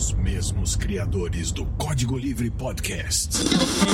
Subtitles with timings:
[0.00, 3.36] Os mesmos criadores do Código Livre Podcast.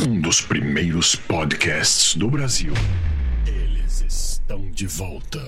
[0.08, 2.72] Um dos primeiros podcasts do Brasil.
[3.44, 5.40] Eles estão de volta.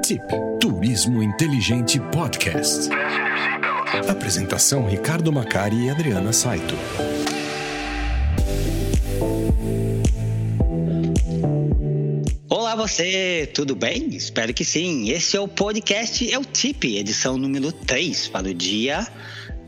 [0.00, 0.22] TIP
[0.60, 2.88] Turismo Inteligente Podcast.
[4.08, 6.76] Apresentação Ricardo Macari e Adriana Saito.
[12.48, 14.14] Olá você, tudo bem?
[14.14, 15.10] Espero que sim.
[15.10, 19.04] Esse é o podcast, é o TIP, edição número 3 para o dia.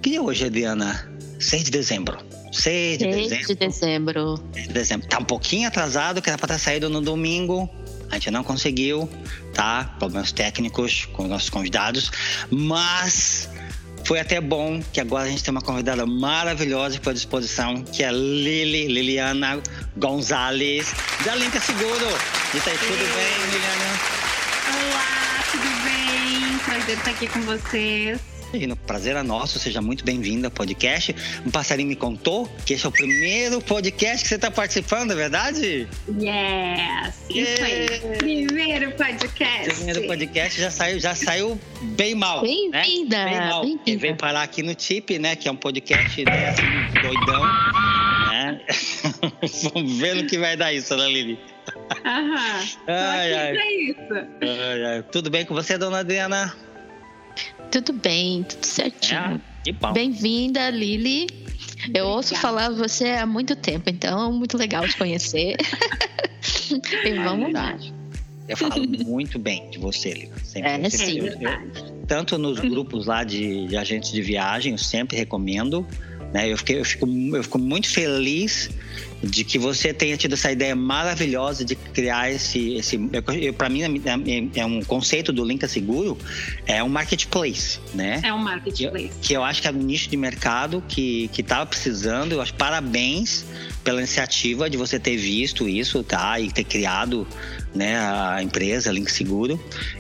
[0.03, 1.09] Que é hoje, Adriana?
[1.39, 2.19] 6 de dezembro.
[2.51, 3.47] 6 de 6 dezembro.
[3.47, 4.45] de dezembro.
[4.53, 5.09] 6 de dezembro.
[5.09, 7.71] Tá um pouquinho atrasado, que era para ter saído no domingo.
[8.11, 9.09] A gente não conseguiu,
[9.55, 9.95] tá?
[10.01, 12.11] Problemas técnicos com os nossos convidados.
[12.51, 13.49] Mas
[14.05, 18.11] foi até bom que agora a gente tem uma convidada maravilhosa à disposição, que é
[18.11, 19.63] Lili, Liliana
[19.97, 20.93] Gonzalez,
[21.25, 22.09] da Linka Seguro.
[22.53, 24.01] E tá aí, tudo bem, Liliana?
[24.69, 26.59] Olá, tudo bem?
[26.59, 28.32] Prazer estar aqui com vocês.
[28.53, 31.15] E no prazer é nosso, seja muito bem-vinda ao podcast.
[31.47, 35.15] Um passarinho me contou que esse é o primeiro podcast que você está participando, é
[35.15, 35.89] verdade?
[36.21, 37.15] Yes!
[37.31, 37.87] Isso aí.
[37.87, 38.19] Yeah.
[38.19, 39.71] Primeiro podcast.
[39.71, 41.59] O primeiro podcast já saiu, já saiu
[41.97, 42.43] bem mal.
[42.43, 43.31] Bem-vinda, Né?
[43.31, 43.61] Bem mal.
[43.63, 43.83] bem-vinda.
[43.87, 45.35] Ele veio parar aqui no TIP, né?
[45.35, 47.43] Que é um podcast né, assim, doidão.
[48.29, 48.61] Né?
[49.73, 51.39] Vamos ver no que vai dar isso, né, Lili?
[52.05, 52.61] Aham.
[52.87, 53.57] Ai, ai.
[53.57, 53.97] isso.
[54.43, 55.03] Ai, ai.
[55.11, 56.55] Tudo bem com você, dona Adriana?
[57.73, 59.19] Tudo bem, tudo certinho.
[59.19, 59.93] É, que bom.
[59.95, 61.27] Bem-vinda, Lili.
[61.95, 62.41] Eu ouço Obrigada.
[62.41, 65.57] falar você há muito tempo, então é muito legal te conhecer.
[67.05, 67.77] e vamos lá.
[68.47, 70.31] Eu falo muito bem de você, Lili.
[70.45, 71.19] Sempre, É, sim.
[71.21, 75.87] eu- eu- tanto nos grupos lá de, de agentes de viagem, eu sempre recomendo.
[76.33, 76.53] Né?
[76.53, 78.69] Eu, fiquei, eu, fico, eu fico muito feliz
[79.23, 82.75] de que você tenha tido essa ideia maravilhosa de criar esse.
[82.75, 82.99] esse
[83.57, 86.19] Para mim, é, é um conceito do Linka Seguro,
[86.67, 88.21] é um marketplace, né?
[88.25, 89.13] É um marketplace.
[89.21, 92.33] que eu acho que é um nicho de mercado que que estava precisando.
[92.33, 93.45] Eu acho parabéns
[93.85, 96.39] pela iniciativa de você ter visto isso, tá?
[96.41, 97.27] E ter criado,
[97.75, 99.59] né, a empresa Link Seguro.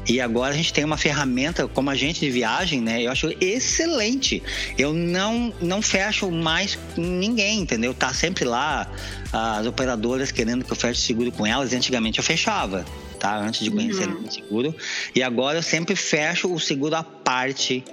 [0.08, 3.02] E agora a gente tem uma ferramenta como agente de viagem, né?
[3.02, 4.42] Eu acho excelente.
[4.78, 7.94] Eu não não fecho mais com ninguém, entendeu?
[7.94, 8.90] Tá sempre lá
[9.32, 11.72] as operadoras querendo que eu feche seguro com elas.
[11.72, 12.84] Antigamente eu fechava.
[13.18, 14.24] Tá, antes de conhecer Uhum.
[14.26, 14.74] o seguro.
[15.14, 17.84] E agora eu sempre fecho o seguro à parte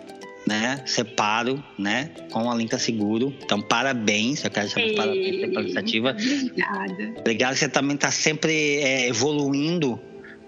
[0.50, 0.82] né?
[0.84, 2.10] Separo, né?
[2.32, 3.32] Com a Linka Seguro.
[3.44, 4.44] Então, parabéns.
[4.44, 6.10] Eu quero meus parabéns pela iniciativa.
[6.10, 7.14] Obrigada.
[7.20, 7.56] Obrigado.
[7.56, 10.00] Você também está sempre é, evoluindo,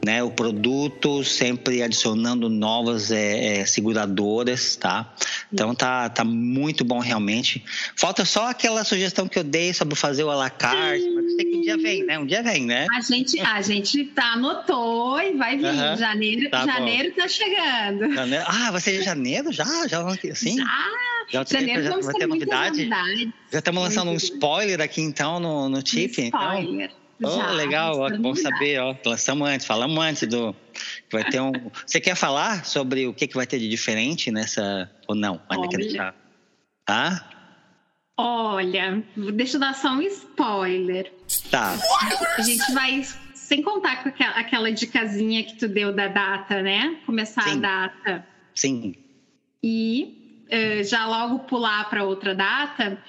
[0.06, 0.24] né?
[0.24, 5.14] O produto, sempre adicionando novas é, é, seguradoras, tá?
[5.54, 7.64] Então, tá, tá muito bom realmente.
[7.96, 11.08] Falta só aquela sugestão que eu dei sobre fazer o à la carte.
[11.10, 12.18] Mas eu sei que um dia vem, né?
[12.20, 12.88] Um dia vem, né?
[12.96, 15.66] A gente, a gente tá, anotou e vai vir.
[15.68, 15.98] Aham.
[15.98, 16.66] Janeiro, Tá bom.
[16.68, 18.14] janeiro tá chegando.
[18.14, 19.88] Janeiro- Ah, vai ser janeiro já?
[19.88, 20.02] Já
[20.32, 20.58] assim?
[20.58, 20.66] Já,
[21.30, 22.78] Já, tem- janeiro já vamos vai ter novidade?
[22.78, 23.30] novidades.
[23.52, 26.22] Já estamos lançando um spoiler aqui então no, no chip.
[26.22, 26.40] Então.
[26.60, 26.92] Spoiler.
[26.94, 28.96] Oh, Já, legal, ó, bom saber, ó.
[29.06, 30.54] Lançamos antes, falamos antes do.
[30.74, 31.52] que Vai ter um.
[31.86, 34.90] Você quer falar sobre o que, que vai ter de diferente nessa.
[35.08, 35.40] Ou não?
[35.50, 35.88] Ainda quer Olha.
[35.88, 36.16] deixar.
[36.86, 37.30] Tá?
[38.18, 41.12] Olha, deixa eu dar só um spoiler.
[41.50, 41.76] Tá.
[42.38, 46.98] A gente vai, sem contar com aquela, aquela dicasinha que tu deu da data, né?
[47.06, 47.58] Começar Sim.
[47.58, 48.96] a data Sim.
[49.64, 50.21] e
[50.84, 53.02] já logo pular para outra data,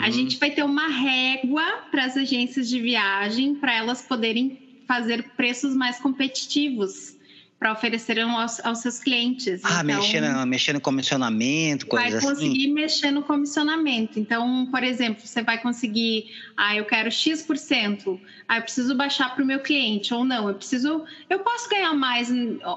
[0.00, 0.12] a Uhum.
[0.12, 5.74] gente vai ter uma régua para as agências de viagem para elas poderem fazer preços
[5.76, 7.17] mais competitivos
[7.58, 9.60] para oferecer aos, aos seus clientes.
[9.64, 12.34] Ah, Então, mexer, no, mexer no comissionamento, vai coisas assim.
[12.34, 14.20] conseguir mexer no comissionamento.
[14.20, 16.26] Então, por exemplo, você vai conseguir,
[16.56, 20.54] ah, eu quero X%, ah, eu preciso baixar para o meu cliente, ou não, eu
[20.54, 22.32] preciso, eu posso ganhar mais,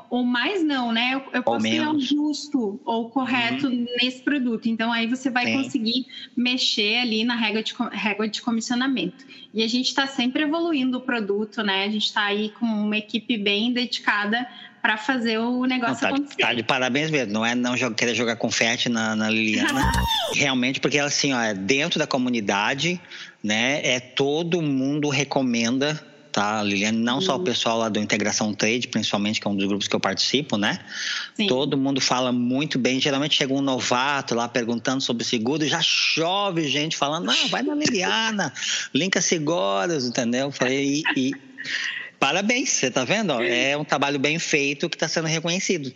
[0.09, 1.14] ou mais não, né?
[1.14, 1.94] Eu, eu posso ganhar o.
[1.94, 2.00] Uhum.
[2.00, 4.68] justo ou correto nesse produto.
[4.68, 5.64] Então, aí você vai Sim.
[5.64, 9.25] conseguir mexer ali na régua de, régua de comissionamento.
[9.53, 11.84] E a gente está sempre evoluindo o produto, né?
[11.86, 14.47] A gente está aí com uma equipe bem dedicada
[14.81, 16.42] para fazer o Não, negócio tá, acontecer.
[16.42, 17.31] tá de parabéns mesmo.
[17.34, 19.92] Não é não jogar- querer jogar confete na, na Liliana.
[20.34, 23.00] Realmente, porque ela, assim, ó, é dentro da comunidade,
[23.44, 23.82] né?
[23.84, 26.02] É todo mundo recomenda,
[26.32, 26.97] tá, Liliana?
[26.97, 27.44] Não só o Uhum.
[27.44, 30.79] pessoal lá do Integração Trade, principalmente, que é um dos grupos que eu participo, né?
[31.35, 31.46] Sim.
[31.47, 33.00] Todo mundo fala muito bem.
[33.00, 37.76] Geralmente chega um novato lá perguntando sobre seguro, já chove gente falando, não, vai na
[37.76, 38.52] Liliana,
[38.96, 40.47] linka seguros, entendeu?
[40.47, 41.35] Eu Falei, e, e-
[42.22, 43.32] parabéns, você tá vendo?
[43.32, 43.41] ó?
[43.41, 45.91] É um trabalho bem feito que está sendo reconhecido.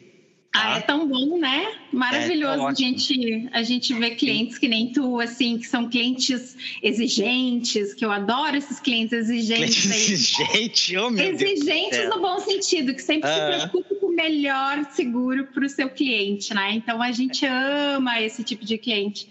[0.56, 1.68] Ah, é tão bom, né?
[1.92, 6.56] Maravilhoso é, a, gente, a gente vê clientes que nem tu, assim, que são clientes
[6.82, 9.86] exigentes, que eu adoro esses clientes exigentes.
[9.86, 14.86] Exigente, oh, meu Exigentes Deus no bom sentido, que sempre se preocupam com o melhor
[14.92, 16.72] seguro para o seu cliente, né?
[16.74, 19.28] Então a gente ama esse tipo de cliente.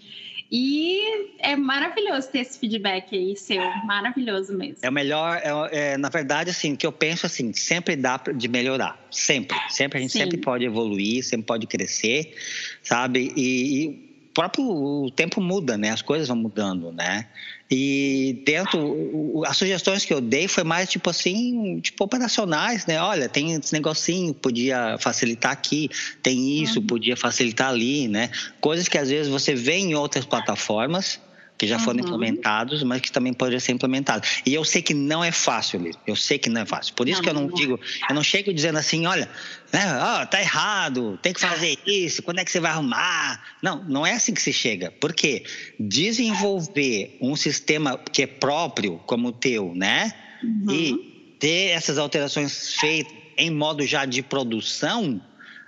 [0.51, 4.77] E é maravilhoso ter esse feedback aí seu, maravilhoso mesmo.
[4.81, 8.47] É o melhor, é, é, na verdade, assim, que eu penso assim, sempre dá de
[8.47, 10.19] melhorar, sempre, sempre a gente Sim.
[10.19, 12.35] sempre pode evoluir, sempre pode crescer,
[12.83, 13.33] sabe?
[13.35, 14.05] E, e
[14.35, 15.89] próprio o tempo muda, né?
[15.89, 17.27] As coisas vão mudando, né?
[17.69, 23.01] E dentro, as sugestões que eu dei foi mais tipo assim, tipo operacionais, né?
[23.01, 25.89] Olha, tem esse negocinho, podia facilitar aqui,
[26.21, 26.85] tem isso, uhum.
[26.85, 28.29] podia facilitar ali, né?
[28.61, 31.19] Coisas que às vezes você vê em outras plataformas
[31.57, 32.05] que já foram uhum.
[32.05, 34.41] implementados, mas que também poderiam ser implementados.
[34.45, 35.97] E eu sei que não é fácil, Liz.
[36.05, 36.93] Eu sei que não é fácil.
[36.95, 37.79] Por isso não, que eu não, não digo,
[38.09, 39.29] eu não chego dizendo assim, olha,
[39.71, 43.41] né, oh, tá errado, tem que fazer isso, quando é que você vai arrumar?
[43.61, 44.91] Não, não é assim que se chega.
[44.99, 45.43] Porque
[45.79, 50.13] desenvolver um sistema que é próprio, como o teu, né?
[50.43, 50.71] Uhum.
[50.71, 55.21] E ter essas alterações feitas em modo já de produção,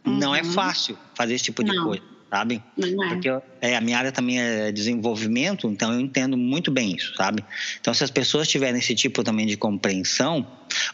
[0.05, 0.17] uhum.
[0.17, 0.51] não é uhum.
[0.51, 1.85] fácil fazer esse tipo de não.
[1.85, 2.61] coisa sabe?
[2.77, 3.07] É.
[3.09, 3.29] Porque
[3.61, 7.43] é, a minha área também é desenvolvimento, então eu entendo muito bem isso, sabe?
[7.79, 10.45] Então, se as pessoas tiverem esse tipo também de compreensão,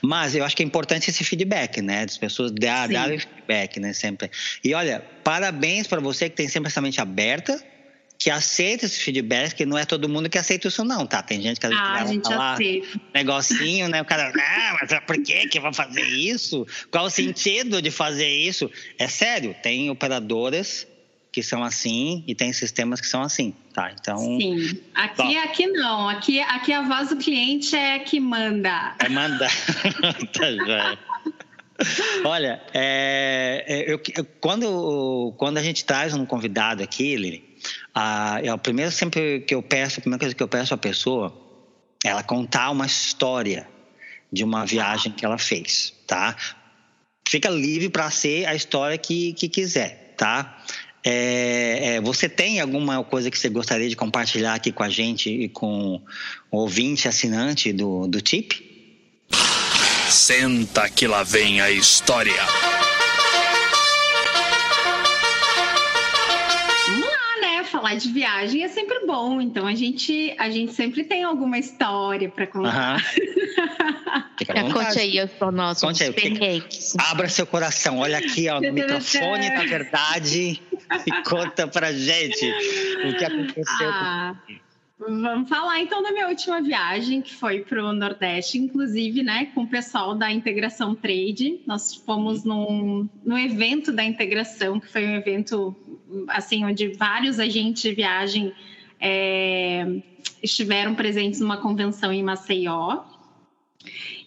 [0.02, 2.04] mas eu acho que é importante esse feedback, né?
[2.04, 3.94] As pessoas darem dar feedback, né?
[3.94, 4.30] Sempre.
[4.64, 7.62] E olha, parabéns para você que tem sempre essa mente aberta,
[8.18, 11.22] que aceita esse feedback, que não é todo mundo que aceita isso não, tá?
[11.22, 13.02] Tem gente que às vezes ah, a gente falar aceita.
[13.14, 14.02] negocinho, né?
[14.02, 16.66] O cara, ah, mas por que que eu vou fazer isso?
[16.90, 18.72] Qual o sentido de fazer isso?
[18.98, 20.88] É sério, tem operadoras
[21.34, 23.92] que são assim e tem sistemas que são assim, tá?
[23.92, 24.20] Então.
[24.20, 24.80] Sim.
[24.94, 26.08] Aqui, aqui não.
[26.08, 28.96] Aqui, aqui a voz do cliente é que manda.
[29.00, 29.48] É manda.
[30.32, 30.98] tá já.
[32.24, 37.58] Olha, é, é, eu, eu, quando, quando a gente traz um convidado aqui, Lili,
[37.96, 40.78] a, é o primeiro sempre que eu peço, a primeira coisa que eu peço à
[40.78, 41.36] pessoa,
[42.06, 43.68] é ela contar uma história
[44.32, 46.36] de uma viagem que ela fez, tá?
[47.28, 50.64] Fica livre para ser a história que, que quiser, tá?
[51.04, 55.30] É, é, você tem alguma coisa que você gostaria de compartilhar aqui com a gente
[55.30, 56.02] e com
[56.50, 58.72] o ouvinte assinante do, do TIP?
[60.10, 62.42] Senta que lá vem a história.
[67.94, 72.30] Falar de viagem é sempre bom, então a gente, a gente sempre tem alguma história
[72.30, 72.98] para contar.
[72.98, 74.74] Uhum.
[74.74, 76.96] conte aí para nós conte aí, perrengues.
[76.98, 80.62] Abra seu coração, olha aqui ó, no microfone da verdade
[81.06, 82.46] e conta pra gente
[83.06, 83.90] o que aconteceu.
[83.90, 84.36] Ah.
[85.06, 89.64] Vamos falar então da minha última viagem, que foi para o Nordeste, inclusive, né, com
[89.64, 91.60] o pessoal da Integração Trade.
[91.68, 95.76] Nós fomos num, num evento da integração, que foi um evento
[96.28, 98.54] assim onde vários agentes de viagem
[99.00, 99.86] é,
[100.42, 103.04] estiveram presentes numa convenção em Maceió.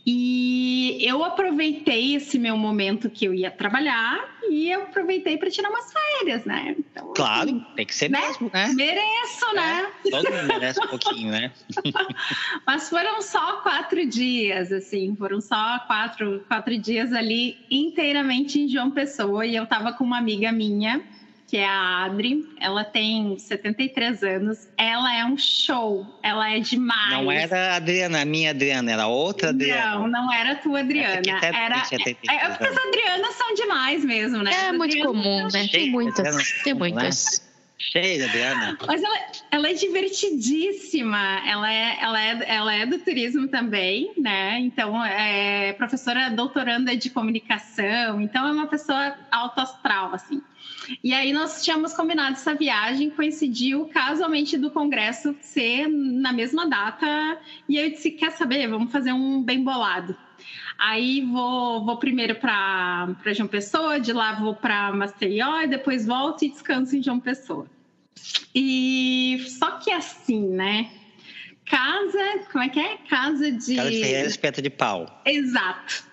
[0.09, 5.69] E eu aproveitei esse meu momento que eu ia trabalhar e eu aproveitei para tirar
[5.69, 6.77] umas férias, né?
[6.79, 8.21] Então, claro, assim, tem que ser né?
[8.21, 8.69] mesmo, né?
[8.69, 9.79] Mereço, né?
[9.79, 9.93] é, né?
[10.09, 11.51] Todo mundo merece um pouquinho, né?
[12.65, 18.93] Mas foram só quatro dias, assim, foram só quatro, quatro dias ali inteiramente em João
[18.93, 21.03] Pessoa e eu tava com uma amiga minha
[21.47, 22.45] que é a Adri.
[22.61, 24.69] Ela tem 73 anos.
[24.77, 26.07] Ela é um show.
[26.23, 27.11] Ela é demais.
[27.11, 29.99] Não era a Adriana, a minha Adriana, era outra Adriana.
[29.99, 31.23] Não, não era a tua Adriana.
[31.43, 34.53] Era, é, é, porque as Adrianas são demais mesmo, né?
[34.69, 35.69] É muito comum, né?
[35.71, 36.63] Tem muitas.
[36.63, 37.41] Tem muitas.
[37.41, 37.47] Né?
[37.79, 38.79] Cheia, Adriana.
[38.87, 39.19] Mas ela,
[39.51, 41.43] ela, é divertidíssima.
[41.47, 44.59] Ela é, ela, é, ela é do turismo também, né?
[44.61, 48.21] Então, é professora doutoranda de comunicação.
[48.21, 50.41] Então, é uma pessoa alto astral, assim.
[51.03, 57.39] E aí, nós tínhamos combinado essa viagem, coincidiu casualmente do congresso ser na mesma data.
[57.69, 58.69] E eu disse: quer saber?
[58.69, 60.17] Vamos fazer um bem bolado.
[60.79, 66.45] Aí vou, vou primeiro para João Pessoa, de lá vou para Maceió e depois volto
[66.45, 67.67] e descanso em João Pessoa.
[68.55, 70.91] E só que assim, né?
[71.65, 72.97] Casa, como é que é?
[73.09, 73.77] Casa de.
[73.77, 75.23] Casa de Ferreira, espeta de pau.
[75.25, 76.06] Exato.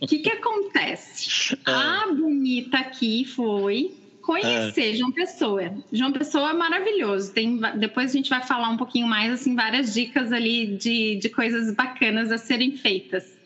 [0.00, 1.58] O que, que acontece?
[1.64, 2.04] Ah.
[2.04, 4.96] A bonita aqui foi conhecer ah.
[4.96, 5.74] João Pessoa.
[5.92, 7.32] João Pessoa é maravilhoso.
[7.32, 11.28] Tem, depois a gente vai falar um pouquinho mais, assim, várias dicas ali de, de
[11.28, 13.36] coisas bacanas a serem feitas.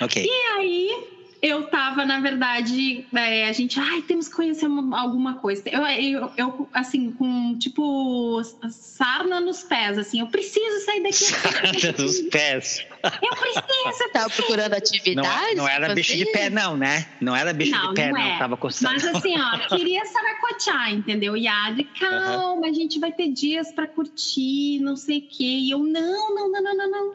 [0.00, 0.24] Ok.
[0.24, 5.34] E aí, eu tava, na verdade, é, a gente, ai, temos que conhecer uma, alguma
[5.34, 5.62] coisa.
[5.66, 11.24] Eu, eu, eu, assim, com, tipo, sarna nos pés, assim, eu preciso sair daqui.
[11.38, 12.84] Sarna nos pés.
[13.22, 14.12] Eu preciso.
[14.12, 15.56] Tava procurando atividades?
[15.56, 17.06] Não, não era bicho de pé, não, né?
[17.20, 18.18] Não era bicho não, de pé, não.
[18.18, 18.26] não.
[18.26, 18.38] É.
[18.38, 18.92] Tava coçando.
[18.92, 21.36] Mas assim, ó, queria saracotear, entendeu?
[21.36, 22.64] E a Adri, calma, uhum.
[22.64, 25.44] a gente vai ter dias pra curtir, não sei o quê.
[25.44, 27.14] E eu, não, não, não, não, não, não.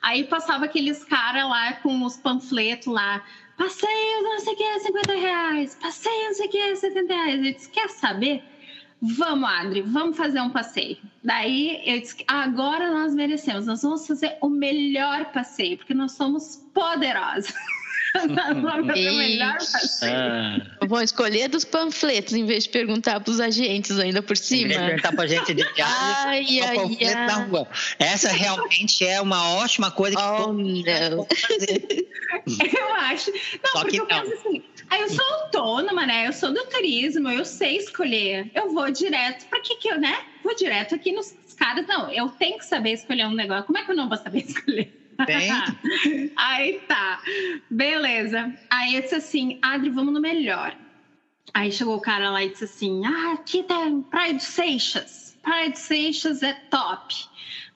[0.00, 3.24] Aí passava aqueles caras lá com os panfletos lá
[3.56, 7.34] passeio não sei o que, 50 reais, passeio não sei o que, 70 reais.
[7.34, 8.42] Ele disse, quer saber?
[9.00, 10.96] Vamos, Adri, vamos fazer um passeio.
[11.22, 16.56] Daí eu disse, agora nós merecemos, nós vamos fazer o melhor passeio, porque nós somos
[16.72, 17.52] poderosos.
[20.02, 20.86] ah.
[20.86, 24.72] Vão escolher dos panfletos em vez de perguntar para os agentes ainda por cima.
[24.72, 27.26] Em perguntar para a gente de ai, ai, panfleto ai.
[27.26, 27.68] na rua.
[27.98, 31.26] Essa realmente é uma ótima coisa que oh, não.
[32.46, 33.32] Eu acho.
[33.32, 34.08] Não, Só porque eu não.
[34.08, 36.26] penso assim, aí eu sou autônoma, né?
[36.26, 38.50] Eu sou do turismo, eu sei escolher.
[38.54, 39.46] Eu vou direto.
[39.46, 40.18] Para que que eu, né?
[40.42, 41.86] Vou direto aqui nos caras.
[41.86, 43.64] Não, eu tenho que saber escolher um negócio.
[43.64, 45.03] Como é que eu não vou saber escolher?
[45.26, 45.50] Tem?
[46.36, 47.20] Aí tá.
[47.70, 48.52] Beleza.
[48.70, 50.76] Aí eu disse assim, Adri, vamos no melhor.
[51.52, 55.38] Aí chegou o cara lá e disse assim: Ah, aqui tem Praia dos Seixas.
[55.42, 57.14] Praia dos Seixas é top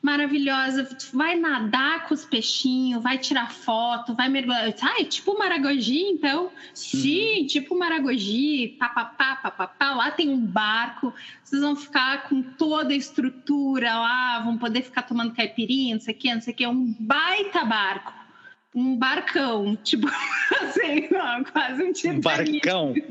[0.00, 0.88] maravilhosa.
[1.12, 4.68] Vai nadar com os peixinhos, vai tirar foto, vai mergulhar.
[4.98, 6.50] É tipo Maragogi, então?
[6.72, 7.46] Sim, uhum.
[7.46, 9.94] tipo Maragogi, papapá, papapá.
[9.94, 11.12] Lá tem um barco,
[11.42, 16.14] vocês vão ficar com toda a estrutura lá, vão poder ficar tomando caipirinha, não sei
[16.14, 16.64] o que, não sei o que.
[16.64, 18.12] É um baita barco.
[18.74, 21.08] Um barcão, tipo assim,
[21.52, 22.18] quase um Titanic.
[22.18, 22.94] Um barcão?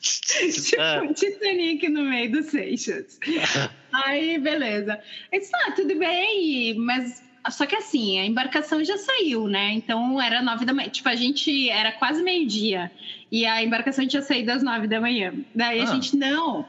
[0.00, 3.18] tipo um Titanic no meio dos Seixas.
[4.04, 5.00] Aí, beleza.
[5.32, 9.72] Eu ah, tudo bem, mas só que assim, a embarcação já saiu, né?
[9.72, 10.88] Então era nove da manhã.
[10.88, 12.90] Tipo, a gente era quase meio-dia.
[13.30, 15.34] E a embarcação tinha saído às nove da manhã.
[15.54, 15.84] Daí ah.
[15.84, 16.66] a gente, não.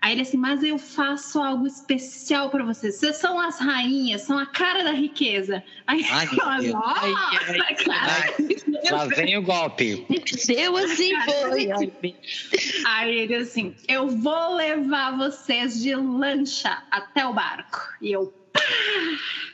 [0.00, 2.96] Aí ele assim, mas eu faço algo especial para vocês.
[2.96, 5.62] Vocês são as rainhas, são a cara da riqueza.
[5.86, 7.12] Aí ai, nós, ai,
[7.48, 10.06] ai, ai, Lá vem o golpe.
[10.46, 12.14] Deu assim, foi.
[12.86, 17.80] Aí ele assim, eu vou levar vocês de lancha até o barco.
[18.00, 18.60] E eu, pá!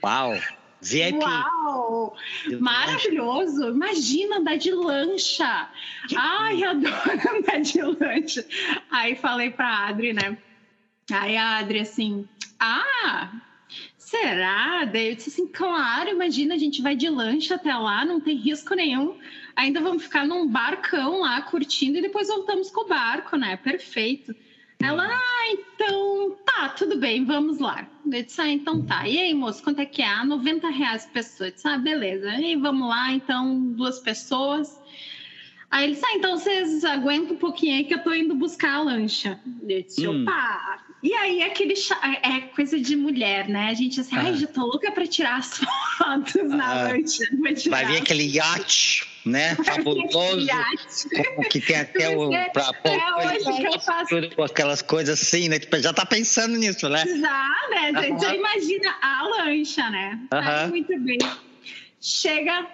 [0.05, 0.39] Uau!
[0.85, 1.19] VIP.
[1.19, 2.15] Uau!
[2.61, 3.71] Maravilhoso!
[3.71, 5.69] Imagina andar de lancha.
[6.15, 6.95] Ai, adoro
[7.37, 8.47] andar de lancha.
[8.91, 10.37] Aí falei pra Adri, né?
[11.11, 12.29] Aí a Adri assim,
[12.61, 13.31] ah,
[13.97, 14.85] será?
[14.85, 18.37] Daí eu disse assim, claro, imagina, a gente vai de lancha até lá, não tem
[18.37, 19.19] risco nenhum.
[19.57, 23.57] Ainda vamos ficar num barcão lá curtindo e depois voltamos com o barco, né?
[23.57, 24.35] Perfeito.
[24.85, 27.89] Ela, ah, então tá, tudo bem, vamos lá.
[28.05, 29.09] Eu disse, ah, então tá.
[29.09, 30.07] E aí, moço, quanto é que é?
[30.07, 31.49] Ah, 90 reais por pessoa.
[31.49, 32.35] Eu disse, ah, beleza.
[32.35, 34.79] E vamos lá, então, duas pessoas.
[35.71, 38.75] Aí ele disse, ah, então vocês aguentam um pouquinho aí que eu tô indo buscar
[38.75, 39.41] a lancha.
[39.67, 40.23] Eu disse, hum.
[40.23, 40.81] opa!
[41.03, 43.69] E aí, aquele chá, é coisa de mulher, né?
[43.69, 44.23] A gente assim, ah.
[44.23, 45.59] ai, já tô louca pra tirar as
[45.99, 46.83] fotos na ah.
[46.89, 47.25] lancha.
[47.69, 49.55] Vai vir aquele iate, né?
[49.65, 50.47] Fabuloso.
[51.51, 52.31] que tem até o.
[52.53, 54.15] Pra, é hoje que eu faço.
[54.43, 55.59] Aquelas coisas assim, né?
[55.59, 57.05] Tipo, já tá pensando nisso, né?
[57.07, 58.03] Já, né?
[58.03, 60.21] Gente, já imagina a lancha, né?
[60.31, 61.19] Aí, muito bem.
[62.01, 62.67] Chega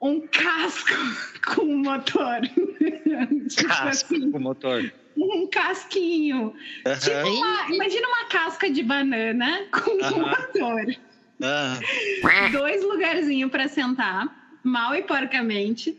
[0.00, 0.94] um casco
[1.54, 2.40] com motor.
[3.50, 4.92] Tipo casco assim, com motor.
[5.16, 6.54] Um casquinho.
[6.86, 6.98] Uhum.
[6.98, 10.24] Tipo uma, imagina uma casca de banana com uhum.
[10.24, 10.96] um motor.
[11.40, 12.52] Uhum.
[12.52, 15.96] Dois lugarzinhos para sentar, mal e porcamente.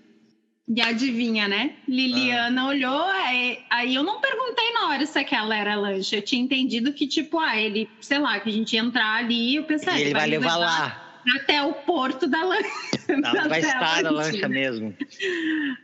[0.73, 1.73] E adivinha, né?
[1.85, 6.15] Liliana olhou, aí, aí, eu não perguntei na hora se aquela era lanche.
[6.15, 9.51] Eu tinha entendido que, tipo, ah, ele, sei lá, que a gente ia entrar ali
[9.51, 12.69] e eu pensei, ah, ele, ele vai levar, levar lá até o porto da lancha.
[13.09, 14.95] Não, vai estar na lancha mesmo.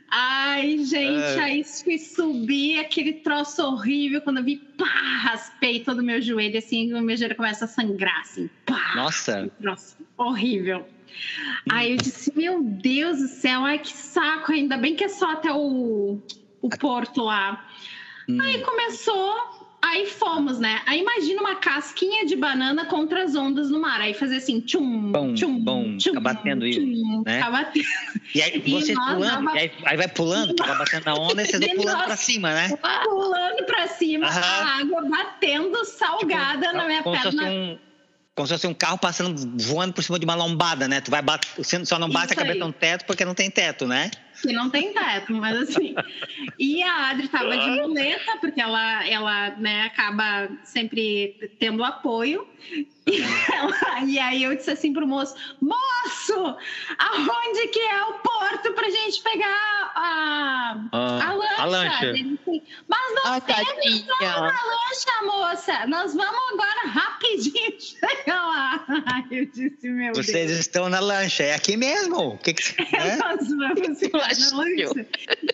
[0.10, 1.42] Ai, gente, uh...
[1.42, 4.22] aí fui subir aquele troço horrível.
[4.22, 7.68] Quando eu vi, pá, raspei todo o meu joelho, assim, o meu joelho começa a
[7.68, 8.94] sangrar, assim, pá.
[8.96, 9.52] Nossa!
[9.60, 10.88] Troço horrível.
[11.70, 15.32] Aí eu disse, meu Deus do céu, ai que saco, ainda bem que é só
[15.32, 16.20] até o,
[16.62, 17.68] o porto lá.
[18.30, 18.42] Hum.
[18.42, 20.82] Aí começou Aí fomos, né?
[20.86, 24.02] Aí imagina uma casquinha de banana contra as ondas no mar.
[24.02, 27.38] Aí fazer assim, tchum, bom, tchum, bom, tchum, fica batendo tchum, isso, né?
[27.38, 27.86] Fica batendo.
[28.34, 29.52] E aí você e pulando, dava...
[29.52, 32.70] aí, aí, vai pulando, fica batendo na onda e você vai pulando pra cima, né?
[33.04, 37.44] Pulando pra cima, a água batendo salgada tipo, na minha perna.
[37.44, 37.80] Um,
[38.38, 41.02] como se fosse um carro passando, voando por cima de uma lombada, né?
[41.02, 41.50] Tu vai bater,
[41.84, 42.60] só não bate isso a cabeça aí.
[42.60, 44.12] no teto porque não tem teto, né?
[44.42, 45.96] Que não tem teto, mas assim.
[46.60, 52.48] E a Adri tava de muleta, porque ela, ela né, acaba sempre tendo apoio.
[53.06, 53.22] E,
[53.54, 56.58] ela, e, aí eu disse assim pro moço: Moço,
[56.98, 61.62] aonde que é o porto pra gente pegar a, Ah, a lancha?
[61.62, 62.06] a lancha.
[62.08, 64.06] Ele disse, Mas nós Ah, temos tadinha.
[64.20, 65.88] na lancha, moça.
[65.88, 68.86] Nós vamos agora rapidinho chegar lá.
[69.32, 70.60] Eu disse, meu Vocês Deus.
[70.60, 72.18] estão na lancha, é aqui mesmo.
[72.34, 73.16] O que que né?
[73.18, 75.08] Nós vamos ficar lancha.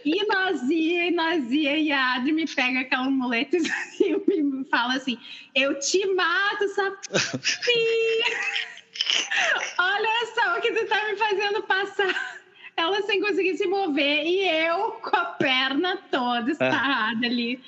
[0.05, 3.61] E nós ia, e nós ia, e a Adri me pega aquela muleta e
[4.27, 5.17] me fala assim:
[5.55, 7.09] Eu te mato, sapi.
[9.77, 12.42] Olha só o que tu tá me fazendo passar.
[12.75, 17.59] Ela sem conseguir se mover e eu com a perna toda estarrada ali,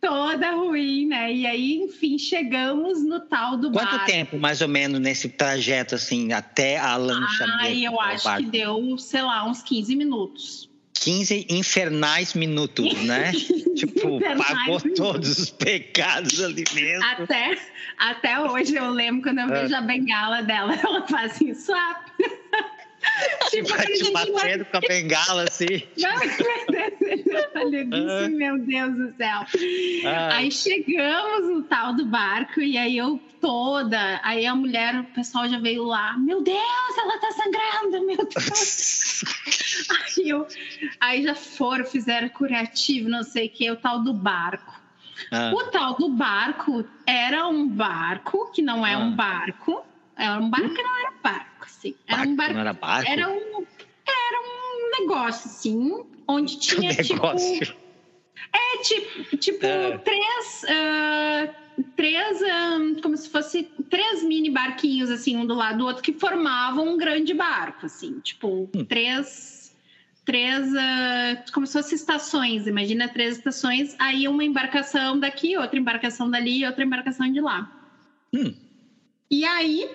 [0.00, 1.32] toda ruim, né?
[1.32, 6.32] E aí, enfim, chegamos no tal do Quanto tempo, mais ou menos, nesse trajeto, assim,
[6.32, 8.44] até a lancha Ai, mesmo, eu acho barco?
[8.44, 10.68] que deu, sei lá, uns 15 minutos.
[11.02, 13.32] 15 infernais minutos, né?
[13.74, 14.92] tipo, Infernais pagou minutos.
[14.94, 17.02] todos os pecados ali mesmo.
[17.02, 17.58] Até,
[17.96, 19.62] até hoje eu lembro quando eu É.
[19.62, 22.06] vejo a bengala dela, ela faz assim, swap.
[23.50, 25.66] Tipo, Vai te batendo com a bengala, assim.
[27.90, 29.40] Disse, meu Deus do céu.
[30.04, 30.32] Ai.
[30.44, 35.48] Aí chegamos no tal do barco e aí eu toda, aí a mulher, o pessoal
[35.48, 39.24] já veio lá, meu Deus, ela tá sangrando, meu Deus.
[40.18, 40.46] aí, eu,
[41.00, 44.78] aí já foram, fizeram curativo, não sei o que, o tal do barco.
[45.32, 48.98] Ah, O tal do barco era um barco que não é Ah.
[48.98, 49.84] um barco,
[50.20, 51.94] era um barco que não era barco, assim.
[52.06, 53.10] Era um barco, não era barco?
[53.10, 53.66] era um,
[54.06, 57.60] era um negócio, assim, onde tinha, negócio.
[57.66, 57.80] tipo...
[58.52, 59.98] É, tipo, tipo É.
[59.98, 60.64] três...
[60.68, 61.54] ah,
[61.96, 66.12] três, ah, como se fosse três mini barquinhos, assim, um do lado do outro, que
[66.12, 68.18] formavam um grande barco, assim.
[68.20, 68.84] Tipo, Hum.
[68.84, 69.58] três...
[70.22, 76.30] Três, ah, como se fossem estações, imagina três estações, aí uma embarcação daqui, outra embarcação
[76.30, 77.68] dali e outra embarcação de lá.
[78.32, 78.54] Hum.
[79.30, 79.88] E aí,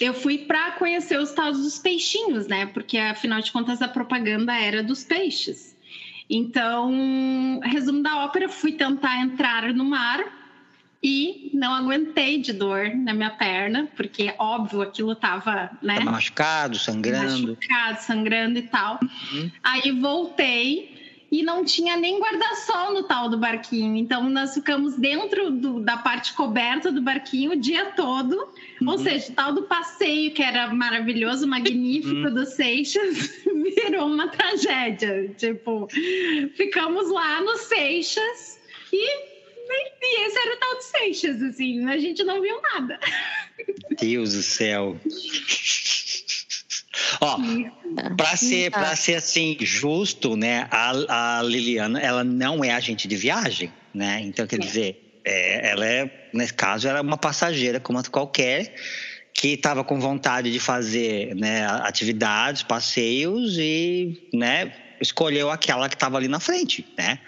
[0.00, 2.66] eu fui para conhecer os tais dos peixinhos, né?
[2.66, 5.76] Porque afinal de contas a propaganda era dos peixes.
[6.28, 10.24] Então, resumo da ópera, fui tentar entrar no mar
[11.02, 16.00] e não aguentei de dor na minha perna, porque óbvio aquilo tava, né?
[16.00, 17.54] Machucado, sangrando.
[17.54, 18.98] machucado, sangrando e tal.
[19.32, 19.50] Uhum.
[19.62, 20.95] Aí voltei
[21.30, 23.96] e não tinha nem guarda-sol no tal do barquinho.
[23.96, 28.36] Então nós ficamos dentro do- da parte coberta do barquinho o dia todo.
[28.86, 28.98] Ou Uhum.
[28.98, 32.34] seja, o tal do passeio que era maravilhoso, magnífico Uhum.
[32.34, 33.42] dos Seixas
[33.74, 35.28] virou uma tragédia.
[35.36, 35.88] Tipo,
[36.56, 38.60] ficamos lá nos Seixas
[38.92, 39.36] e
[39.68, 43.00] e esse era o tal de Seixas, assim, a gente não viu nada.
[44.00, 44.96] Deus do céu.
[47.20, 47.38] Ó,
[48.16, 50.66] Para ser, pra ser assim, justo, né?
[50.70, 54.20] A, a Liliana, ela não é agente de viagem, né?
[54.22, 58.74] Então, quer dizer, é, ela é, nesse caso, ela é uma passageira como qualquer,
[59.32, 64.72] que estava com vontade de fazer né, atividades, passeios e, né?
[65.00, 67.18] Escolheu aquela que estava ali na frente, né?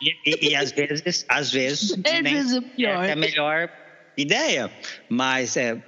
[0.00, 3.04] E, e- e às vezes, às vezes, nem pior.
[3.04, 3.70] é a melhor
[4.16, 4.72] ideia.
[5.08, 5.80] Mas é,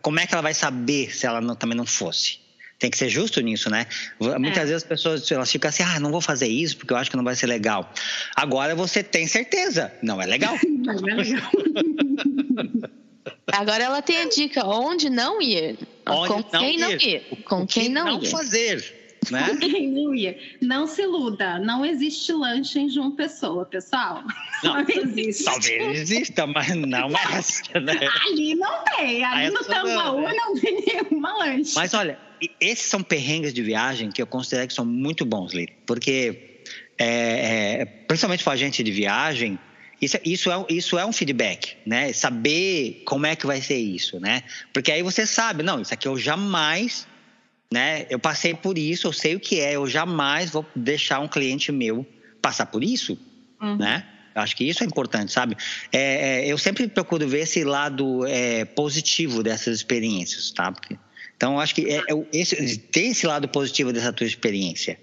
[0.00, 2.38] como é que ela vai saber se ela não- também não fosse?
[2.78, 3.86] Tem que ser justo nisso, né?
[4.20, 4.66] Muitas É.
[4.66, 7.16] vezes as pessoas elas ficam assim, ah, não vou fazer isso porque eu acho que
[7.16, 7.90] não vai ser legal.
[8.34, 10.56] Agora você tem certeza, não é legal.
[10.86, 11.50] Não é legal.
[13.52, 15.78] Agora ela tem a dica onde não ir.
[16.06, 17.02] Onde com não quem não ir.
[17.02, 17.42] ir.
[17.44, 18.26] Com quem que não, não ir.
[18.28, 18.95] fazer,
[19.32, 19.56] né?
[19.60, 24.22] Quem não se iluda, não existe lanche em João Pessoa, pessoal.
[24.62, 25.44] Não, Não, existe.
[25.44, 27.98] Talvez exista, mas não essa, né?
[28.26, 30.32] Ali não tem, ali no essa não, Tambaú né?
[30.34, 31.72] não tem nenhuma lanche.
[31.74, 32.18] Mas olha,
[32.60, 35.72] esses são perrengues de viagem que eu considero que são muito bons, Lili.
[35.86, 36.60] Porque,
[36.98, 39.58] é, é, principalmente para a gente de viagem,
[40.00, 42.12] isso, é- isso, é, isso é um feedback, né?
[42.12, 44.42] Saber como é que vai ser isso, né?
[44.72, 47.06] Porque aí você sabe, não, isso aqui eu jamais,
[47.72, 48.06] né?
[48.10, 51.72] Eu passei por isso, eu sei o que é, eu jamais vou deixar um cliente
[51.72, 52.06] meu
[52.40, 53.18] passar por isso,
[53.60, 53.76] Uhum.
[53.76, 54.04] né?
[54.34, 55.56] Eu acho que isso é importante, sabe?
[55.90, 60.70] É, é, eu sempre procuro ver esse lado é, positivo dessas experiências, tá?
[60.70, 60.98] Porque-
[61.34, 64.98] então, acho que é, é esse, tem esse lado positivo dessa tua experiência,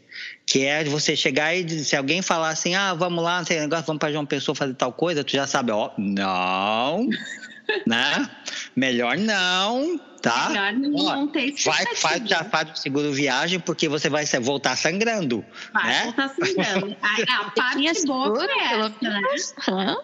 [0.45, 3.59] que é de você chegar e se alguém falar assim, ah, vamos lá, não sei
[3.59, 7.07] negócio, vamos para João Pessoa fazer tal coisa, tu já sabe, ó, não,
[7.85, 8.29] né?
[8.75, 10.49] Melhor não, tá?
[10.49, 15.45] Melhor não, ter Vai, faz, já faz o seguro viagem, porque você vai voltar sangrando,
[15.73, 16.03] Vai né?
[16.05, 16.95] voltar sangrando.
[17.01, 19.95] A, a parte boa foi essa, né?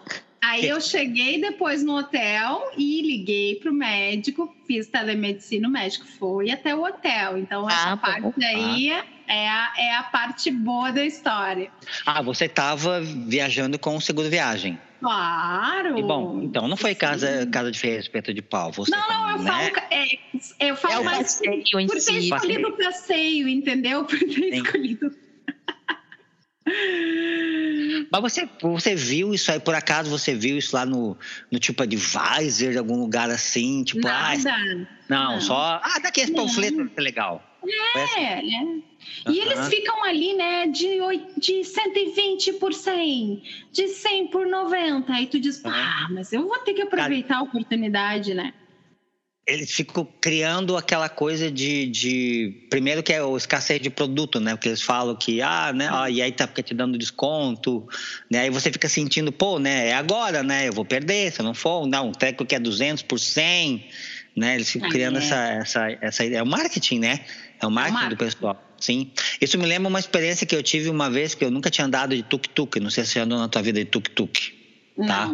[0.42, 6.50] Aí eu cheguei depois no hotel e liguei pro médico, fiz telemedicina, o médico foi
[6.50, 7.38] até o hotel.
[7.38, 8.02] Então, essa Ah, bom.
[8.02, 8.90] parte aí
[9.28, 11.70] É a, é a parte boa da história.
[12.06, 14.80] Ah, você estava viajando com o seguro viagem.
[15.00, 15.98] Claro!
[15.98, 18.72] E bom, então não foi casa, casa de feira espeto de pau.
[18.74, 19.52] Você não, não, eu né?
[19.52, 22.30] falo, é, eu falo É o mais por, passeio em por ter si.
[22.30, 24.06] escolhido o passeio, entendeu?
[24.06, 24.62] Por ter Sim.
[24.62, 25.12] escolhido.
[28.12, 31.18] Mas você, você viu isso aí, por acaso você viu isso lá no,
[31.52, 33.84] no tipo Advisor, algum lugar assim?
[33.84, 34.88] Tipo, ah, Nada.
[35.10, 35.42] não, não.
[35.42, 35.82] só.
[35.84, 37.44] Ah, daqui esse panfleto é legal.
[37.96, 38.80] É, né?
[39.28, 39.52] E Aham.
[39.52, 43.42] eles ficam ali, né, de, oi- de 120 por 100,
[43.72, 45.12] de 100 por 90.
[45.14, 48.54] Aí tu diz, ah, mas eu vou ter que aproveitar a oportunidade, né?
[49.48, 52.68] Eles ficam criando aquela coisa de, de.
[52.70, 54.52] Primeiro que é o escassez de produto, né?
[54.56, 55.90] Porque eles falam que, ah, né?
[55.92, 57.88] ó, e aí tá fica te dando desconto,
[58.30, 58.42] né?
[58.42, 59.88] Aí você fica sentindo, pô, né?
[59.88, 60.68] É agora, né?
[60.68, 61.88] Eu vou perder se eu não for.
[61.88, 63.88] Não, um treco que é 200 por 100,
[64.36, 64.54] né?
[64.54, 65.24] Eles ficam Ah, criando é.
[65.24, 66.40] essa, essa, essa ideia.
[66.42, 67.26] É o marketing, né?
[67.62, 68.26] É o marketing do marketing.
[68.26, 68.64] pessoal.
[68.80, 69.12] Sim.
[69.42, 72.16] Isso me lembra uma experiência que eu tive uma vez que eu nunca tinha andado
[72.16, 72.80] de tuk-tuk.
[72.80, 74.54] Não sei se você andou na tua vida de tuk-tuk.
[75.06, 75.34] Tá.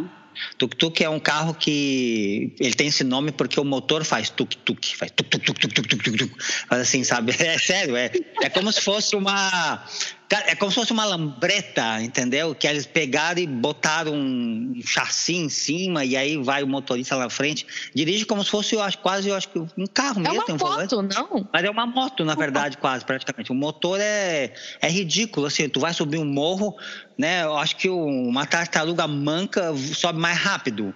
[0.57, 5.11] Tuk-tuk é um carro que ele tem esse nome porque o motor faz tuk-tuk, faz
[5.11, 6.31] tuk-tuk-tuk-tuk-tuk-tuk,
[6.67, 7.33] faz assim, sabe?
[7.39, 8.11] É sério, é,
[8.41, 9.85] é como se fosse uma
[10.29, 12.53] cara, é como se fosse uma lambreta, entendeu?
[12.55, 17.25] Que eles pegaram e botaram um chassi em cima e aí vai o motorista lá
[17.25, 20.23] na frente, dirige como se fosse, eu acho, quase, eu acho que um carro É
[20.23, 20.89] mesmo, uma tem um volante.
[20.89, 21.47] foto, não?
[21.51, 23.51] Mas é uma moto, na verdade, quase, praticamente.
[23.51, 26.75] O motor é, é ridículo, assim, tu vai subir um morro,
[27.17, 27.43] né?
[27.43, 30.93] Eu acho que uma tartaruga manca sobe mais rápido,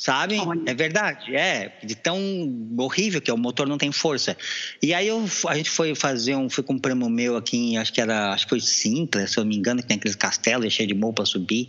[0.00, 0.38] sabe?
[0.38, 0.62] Olha.
[0.64, 1.76] É verdade, é.
[1.84, 2.18] De tão
[2.78, 4.34] horrível que é, o motor não tem força.
[4.82, 7.76] E aí eu, a gente foi fazer um, fui com um primo meu aqui, em,
[7.76, 10.16] acho que era, acho que foi Sintra, se eu não me engano, que tem aqueles
[10.16, 11.68] castelos cheios de morro pra subir.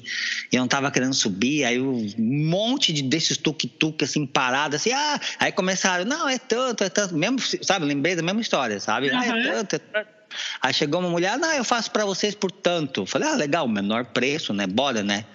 [0.49, 4.93] E eu não tava querendo subir, aí um monte de desses tuk-tuk assim parado, assim,
[4.93, 9.09] ah, aí começaram, não, é tanto, é tanto, mesmo, sabe, lembrei da mesma história, sabe?
[9.09, 10.20] Ah, é tanto, é tanto.
[10.61, 13.05] Aí chegou uma mulher, não, eu faço pra vocês por tanto.
[13.05, 14.67] Falei, ah, legal, menor preço, né?
[14.67, 15.25] Bora, né?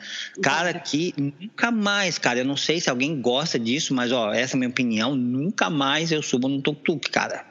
[0.42, 4.54] Cara, que nunca mais, cara, eu não sei se alguém gosta disso, mas ó, essa
[4.54, 7.44] é a minha opinião, nunca mais eu subo no tuk-tuk, cara.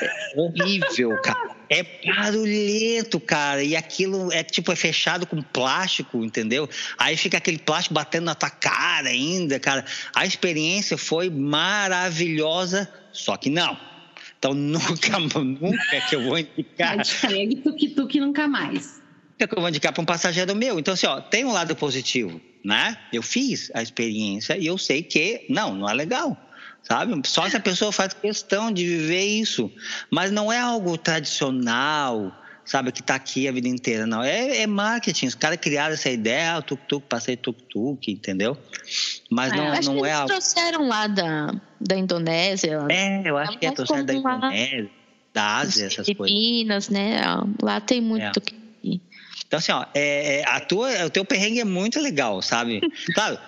[0.00, 1.56] É horrível, cara.
[1.68, 3.62] É barulhento, cara.
[3.62, 6.68] E aquilo é tipo, é fechado com plástico, entendeu?
[6.96, 9.84] Aí fica aquele plástico batendo na tua cara ainda, cara.
[10.14, 13.95] A experiência foi maravilhosa, só que não.
[14.38, 19.02] Então nunca, nunca que eu vou indicar Hashtag tuk-tuk nunca mais.
[19.38, 20.78] que eu vou indicar para um passageiro meu.
[20.78, 22.96] Então, assim, ó, tem um lado positivo, né?
[23.12, 26.36] Eu fiz a experiência e eu sei que não, não é legal,
[26.82, 27.20] sabe?
[27.26, 29.70] Só se a pessoa faz questão de viver isso,
[30.10, 32.32] mas não é algo tradicional,
[32.66, 32.92] sabe?
[32.92, 34.22] Que está aqui a vida inteira, não.
[34.22, 35.28] É, é marketing.
[35.28, 38.58] Os caras criaram essa ideia, ah, tuk-tuk, passei tuk-tuk, entendeu?
[39.30, 40.28] Mas É, não, Acho que não é eles algo.
[40.28, 44.12] trouxeram lá da, da Indonésia, É, eu acho É que é trouxeram da.
[44.14, 44.90] Indonésia,
[45.32, 46.36] da Ásia, essas coisas.
[46.36, 47.20] Filipinas, né?
[47.62, 48.56] Lá tem muito É.
[49.46, 52.80] Então, assim, ó, é, é, a tua, o teu perrengue é muito legal, sabe?
[53.14, 53.38] Claro,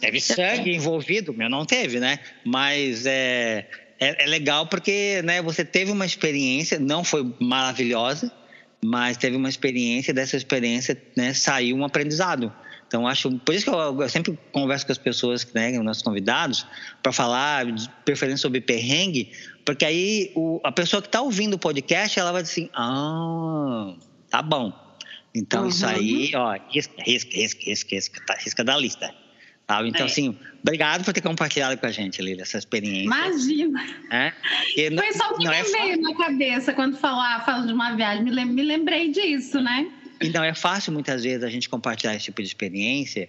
[0.00, 2.18] teve sangue envolvido, meu não teve, né?
[2.44, 3.68] Mas é,
[4.00, 8.32] é, é legal porque né, você teve uma experiência, não foi maravilhosa,
[8.84, 12.52] mas teve uma experiência, dessa experiência né, saiu um aprendizado.
[12.86, 16.66] Então, acho, por isso que eu, eu sempre converso com as pessoas, né, nossos convidados,
[17.02, 19.32] para falar de preferência sobre perrengue,
[19.64, 23.94] porque aí o, a pessoa que está ouvindo o podcast, ela vai dizer assim, ah,
[24.30, 24.72] tá bom.
[25.34, 25.92] Então, isso Uhum.
[25.92, 29.12] aí, ó, risca, risca, risca, risca, risca, tá, risca da lista.
[29.76, 29.88] Sabe?
[29.88, 30.04] Então, É.
[30.04, 33.04] assim, obrigado por ter compartilhado com a gente, Lili, essa experiência.
[33.04, 33.84] Imagina.
[34.90, 37.72] não- Foi só o que não me é veio na cabeça quando falar, falo de
[37.72, 38.22] uma viagem.
[38.24, 39.86] Me, lem- me lembrei disso, né?
[40.20, 43.28] E não é fácil muitas vezes a gente compartilhar esse tipo de experiência,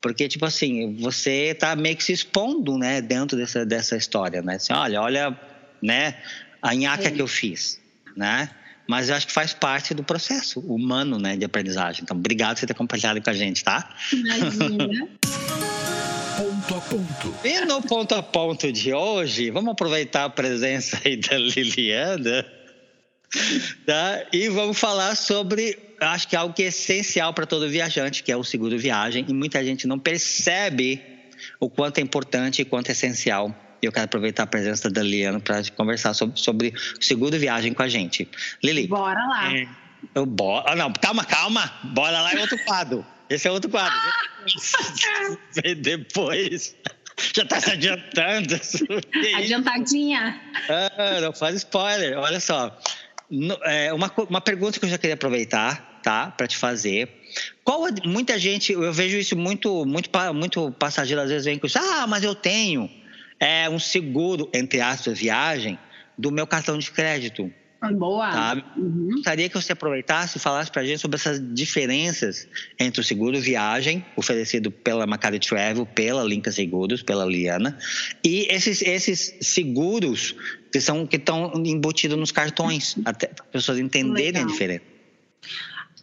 [0.00, 4.54] porque tipo assim, você tá meio que se expondo, né, dentro dessa dessa história, né?
[4.54, 5.40] Assim, olha, olha,
[5.82, 6.14] né,
[6.62, 7.10] a nhaca É.
[7.10, 7.80] que eu fiz,
[8.16, 8.48] né?
[8.88, 12.02] Mas eu acho que faz parte do processo humano, né, de aprendizagem.
[12.02, 13.88] Então, obrigado por você ter compartilhado com a gente, tá?
[14.12, 15.08] Imagina.
[16.70, 17.34] Ponto a ponto.
[17.44, 22.46] E no ponto a ponto de hoje, vamos aproveitar a presença aí da Liliana,
[23.84, 24.24] tá?
[24.32, 28.36] E vamos falar sobre, acho que algo que é essencial para todo viajante, que é
[28.36, 31.02] o seguro viagem, e muita gente não percebe
[31.58, 33.52] o quanto é importante e quanto é essencial.
[33.82, 37.74] E eu quero aproveitar a presença da Liliana para conversar sobre, sobre o seguro viagem
[37.74, 38.28] com a gente.
[38.62, 39.52] Lili, Bora lá.
[39.52, 39.66] é,
[40.14, 40.58] eu bo...
[40.64, 41.72] ah, não, calma, calma.
[41.82, 43.04] Bora lá é outro quadro.
[43.30, 43.96] Esse é outro quadro.
[45.62, 46.76] Vem depois.
[47.32, 48.60] Já tá se adiantando.
[49.36, 50.40] Adiantadinha.
[50.68, 52.18] Ah, não faz spoiler.
[52.18, 52.76] Olha só.
[53.62, 56.32] É, uma, uma pergunta que eu já queria aproveitar, tá?
[56.32, 57.08] Para te fazer.
[57.62, 61.78] Qual muita gente, eu vejo isso muito, muito, muito passageiro às vezes vem com isso.
[61.78, 62.90] Ah, mas eu tenho
[63.38, 65.78] é, um seguro entre aspas viagem
[66.18, 67.52] do meu cartão de crédito.
[67.92, 68.30] Boa.
[68.30, 68.64] Sabe?
[68.76, 69.10] Uhum.
[69.14, 72.46] Gostaria que você aproveitasse e falasse para a gente sobre essas diferenças
[72.78, 77.78] entre o seguro viagem, oferecido pela Macari Travel, pela Linka Seguros, pela Liana,
[78.22, 80.34] e esses, esses seguros
[80.70, 84.44] que são que estão embutidos nos cartões, até para as pessoas entenderem Legal.
[84.44, 84.84] a diferença.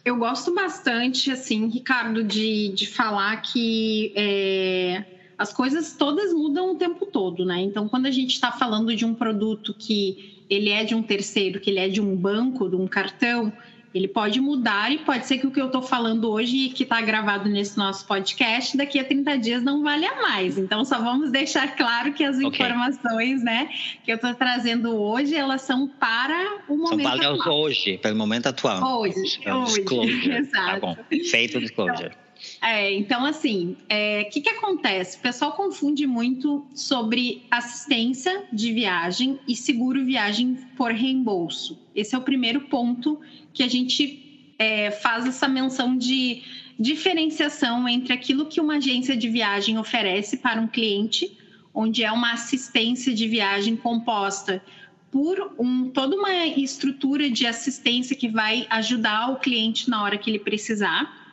[0.04, 5.04] Eu gosto bastante, assim, Ricardo, de, de falar que é,
[5.38, 7.60] as coisas todas mudam o tempo todo, né?
[7.62, 11.60] Então, quando a gente está falando de um produto que ele é de um terceiro,
[11.60, 13.52] que ele é de um banco, de um cartão,
[13.94, 17.00] ele pode mudar e pode ser que o que eu estou falando hoje, que está
[17.00, 20.58] gravado nesse nosso podcast, daqui a 30 dias não valha mais.
[20.58, 22.48] Então, só vamos deixar claro que as okay.
[22.48, 23.70] informações né,
[24.04, 27.60] que eu estou trazendo hoje, elas são para o momento são atual.
[27.60, 29.00] Hoje, para o momento atual.
[29.00, 29.74] Hoje, é hoje.
[29.76, 30.32] Disclosure.
[30.32, 30.58] Exato.
[30.68, 30.96] Tá bom.
[31.30, 32.06] Feito o disclosure.
[32.06, 32.27] Então,
[32.60, 35.18] é, então, assim, o é, que, que acontece?
[35.18, 41.78] O pessoal confunde muito sobre assistência de viagem e seguro viagem por reembolso.
[41.94, 43.20] Esse é o primeiro ponto
[43.52, 46.42] que a gente é, faz essa menção de
[46.78, 51.36] diferenciação entre aquilo que uma agência de viagem oferece para um cliente,
[51.74, 54.62] onde é uma assistência de viagem composta
[55.10, 60.30] por um, toda uma estrutura de assistência que vai ajudar o cliente na hora que
[60.30, 61.27] ele precisar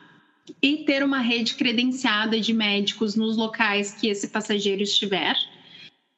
[0.62, 5.36] e ter uma rede credenciada de médicos nos locais que esse passageiro estiver.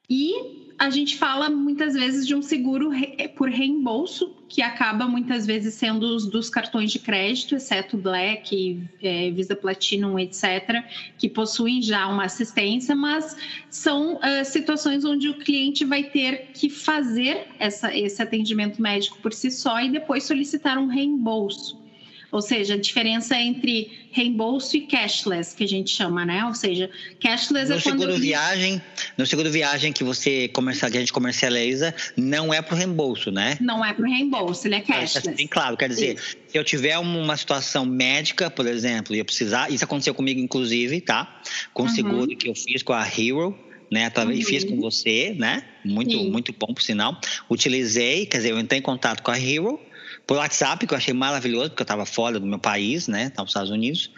[0.09, 2.91] E a gente fala muitas vezes de um seguro
[3.37, 9.31] por reembolso, que acaba muitas vezes sendo os dos cartões de crédito, exceto Black, é,
[9.33, 10.85] Visa Platinum, etc.,
[11.19, 13.37] que possuem já uma assistência, mas
[13.69, 19.33] são uh, situações onde o cliente vai ter que fazer essa, esse atendimento médico por
[19.33, 21.88] si só e depois solicitar um reembolso.
[22.31, 26.45] Ou seja, a diferença entre reembolso e cashless, que a gente chama, né?
[26.45, 28.01] Ou seja, cashless no é quando...
[28.01, 28.83] seguro viagem,
[29.17, 33.31] no seguro viagem que você comercial, que a gente comercializa, não é para o reembolso,
[33.31, 33.57] né?
[33.61, 35.37] Não é para o reembolso, ele é cashless.
[35.37, 36.37] Sim, claro, quer dizer, isso.
[36.49, 41.01] se eu tiver uma situação médica, por exemplo, e eu precisar, isso aconteceu comigo inclusive,
[41.01, 41.41] tá?
[41.73, 41.93] Com o uhum.
[41.93, 43.59] seguro que eu fiz com a Hero,
[43.91, 44.12] né?
[44.17, 44.43] Uhum.
[44.43, 45.64] Fiz com você, né?
[45.85, 46.31] Muito, Sim.
[46.31, 47.19] muito bom, por sinal.
[47.49, 49.81] Utilizei, quer dizer, eu entrei em contato com a Hero,
[50.29, 53.25] por WhatsApp, que eu achei maravilhoso, porque eu estava fora do meu país, né?
[53.25, 54.11] Estava nos Estados Unidos.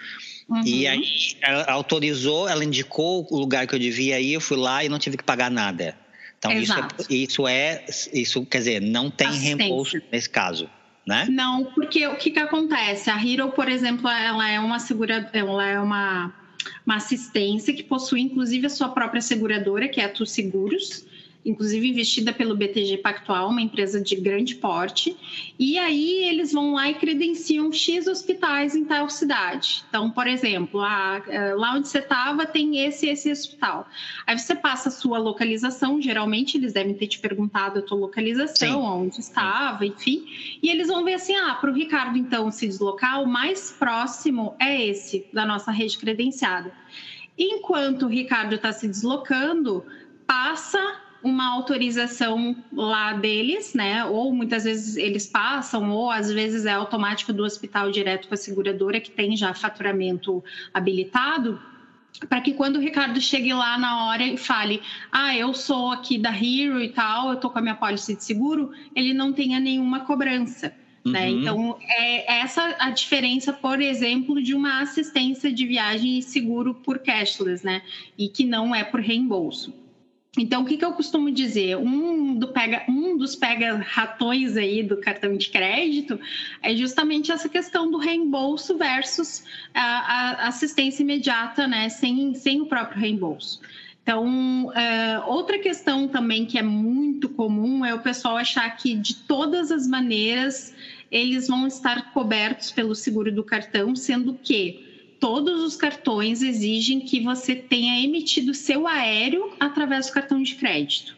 [0.48, 0.60] Uhum.
[0.66, 4.84] E aí ela autorizou, ela indicou o lugar que eu devia ir, eu fui lá
[4.84, 5.96] e não tive que pagar nada.
[6.36, 10.68] Então isso é, isso é, isso quer dizer, não tem reembolso nesse caso.
[11.06, 11.28] Né?
[11.30, 13.08] Não, porque o que, que acontece?
[13.08, 16.34] A Hero, por exemplo, ela é uma segura, ela é uma,
[16.84, 21.04] uma assistência que possui inclusive a sua própria seguradora, que é a Tu Seguros
[21.44, 25.16] inclusive investida pelo BTG Pactual, uma empresa de grande porte,
[25.58, 29.84] e aí eles vão lá e credenciam X hospitais em tal cidade.
[29.88, 33.88] Então, por exemplo, a, eh, lá onde você estava tem esse esse hospital.
[34.26, 38.80] Aí você passa a sua localização, geralmente eles devem ter te perguntado a tua localização,
[38.82, 39.04] Sim.
[39.06, 40.24] onde estava, enfim,
[40.62, 44.54] e eles vão ver assim, ah, para o Ricardo então se deslocar, o mais próximo
[44.60, 46.72] é esse da nossa rede credenciada.
[47.38, 49.84] Enquanto o Ricardo está se deslocando,
[50.26, 50.78] passa
[51.22, 54.04] uma autorização lá deles, né?
[54.04, 58.36] Ou muitas vezes eles passam, ou às vezes é automático do hospital direto com a
[58.36, 61.60] seguradora que tem já faturamento habilitado,
[62.28, 66.18] para que quando o Ricardo chegue lá na hora e fale, ah, eu sou aqui
[66.18, 69.60] da Hero e tal, eu tô com a minha pólice de seguro, ele não tenha
[69.60, 70.68] nenhuma cobrança.
[70.68, 70.74] Né?
[71.04, 71.12] Uhum.
[71.12, 71.28] Né?
[71.30, 76.98] Então, é essa a diferença, por exemplo, de uma assistência de viagem e seguro por
[76.98, 77.82] cashless, né?
[78.18, 79.72] E que não é por reembolso.
[80.38, 81.76] Então, o que, que eu costumo dizer?
[81.76, 86.20] Um, do pega, um dos pega-ratões aí do cartão de crédito
[86.62, 89.42] é justamente essa questão do reembolso versus
[89.74, 89.80] a,
[90.44, 91.88] a assistência imediata, né?
[91.88, 93.60] Sem, sem o próprio reembolso.
[94.02, 99.14] Então, é, outra questão também que é muito comum é o pessoal achar que de
[99.16, 100.74] todas as maneiras
[101.10, 104.89] eles vão estar cobertos pelo seguro do cartão, sendo que
[105.20, 111.16] todos os cartões exigem que você tenha emitido seu aéreo através do cartão de crédito.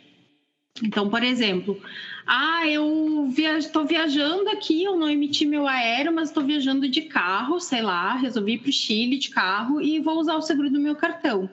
[0.82, 1.80] Então, por exemplo,
[2.26, 7.02] ah, eu estou via viajando aqui, eu não emiti meu aéreo, mas estou viajando de
[7.02, 10.70] carro, sei lá, resolvi ir para o Chile de carro e vou usar o seguro
[10.70, 11.48] do meu cartão.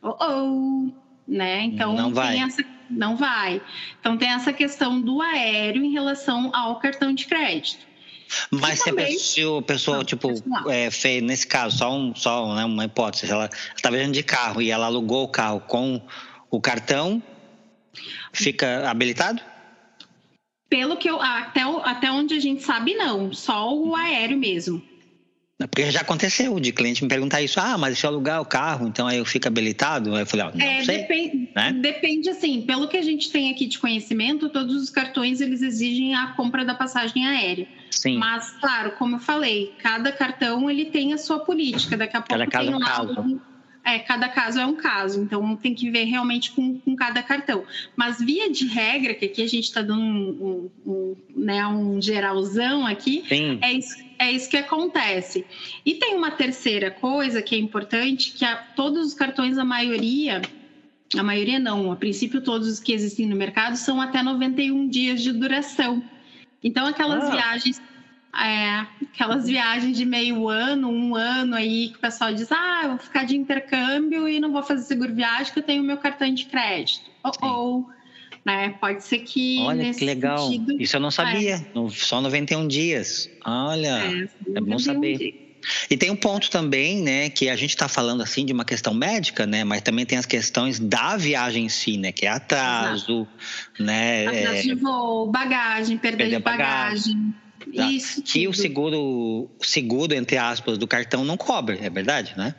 [0.00, 0.92] Oh, oh
[1.26, 1.62] né?
[1.62, 2.38] Então não vai.
[2.38, 3.60] Essa, não vai.
[4.00, 7.87] Então tem essa questão do aéreo em relação ao cartão de crédito.
[8.50, 10.32] Mas se a pessoa, pessoa tipo,
[10.70, 14.60] é, fez, nesse caso, só, um, só né, uma hipótese, ela está viajando de carro
[14.60, 16.00] e ela alugou o carro com
[16.50, 17.22] o cartão,
[18.32, 19.40] fica habilitado?
[20.68, 21.20] Pelo que eu.
[21.20, 23.32] Até, até onde a gente sabe, não.
[23.32, 24.82] Só o aéreo mesmo.
[25.66, 28.86] Porque já aconteceu de cliente me perguntar isso, ah, mas se eu alugar o carro,
[28.86, 30.14] então aí eu fico habilitado?
[30.14, 30.98] Aí eu falei, ó, não é, sei.
[30.98, 31.72] Depende, né?
[31.72, 36.14] Depende, assim, pelo que a gente tem aqui de conhecimento, todos os cartões eles exigem
[36.14, 37.66] a compra da passagem aérea.
[37.90, 38.18] Sim.
[38.18, 41.96] Mas, claro, como eu falei, cada cartão ele tem a sua política.
[41.96, 43.40] Daqui a pouco Cada caso tem é um caso.
[43.84, 47.64] é, cada caso é um caso, então tem que ver realmente com, com cada cartão.
[47.96, 52.00] Mas via de regra, que aqui a gente está dando um, um- um, né, um
[52.00, 53.58] geralzão aqui, Sim.
[53.60, 55.46] é isso, é isso que acontece.
[55.84, 60.42] E tem uma terceira coisa que é importante, que a, todos os cartões, a maioria,
[61.16, 65.22] a maioria não, a princípio todos os que existem no mercado são até 91 dias
[65.22, 66.02] de duração.
[66.62, 67.30] Então aquelas Ah.
[67.30, 67.80] viagens,
[68.34, 72.88] é, aquelas viagens de meio ano, um ano aí que o pessoal diz, ah, eu
[72.90, 76.32] vou ficar de intercâmbio e não vou fazer seguro viagem que eu tenho meu cartão
[76.32, 77.08] de crédito.
[77.22, 77.40] Ou, Sim.
[77.42, 77.90] ou
[78.44, 78.74] né?
[78.80, 80.48] Pode ser que Olha que legal.
[80.48, 81.64] sentido, Isso eu não sabia.
[81.74, 83.28] No- Só 91 dias.
[83.44, 83.88] Olha.
[83.88, 85.18] é, é bom 91 saber.
[85.18, 85.34] dias.
[85.90, 88.94] E tem um ponto também, né, que a gente está falando assim de uma questão
[88.94, 93.26] médica, né, mas também tem as questões da viagem em si, né, que é atraso,
[93.78, 97.34] né, Atraso é, de voo, bagagem, perda de bagagem.
[97.76, 97.90] Tá.
[97.90, 98.22] Isso.
[98.22, 98.60] que o tudo.
[98.62, 98.96] seguro,
[99.58, 102.54] o seguro entre aspas do cartão não cobre, é verdade, né?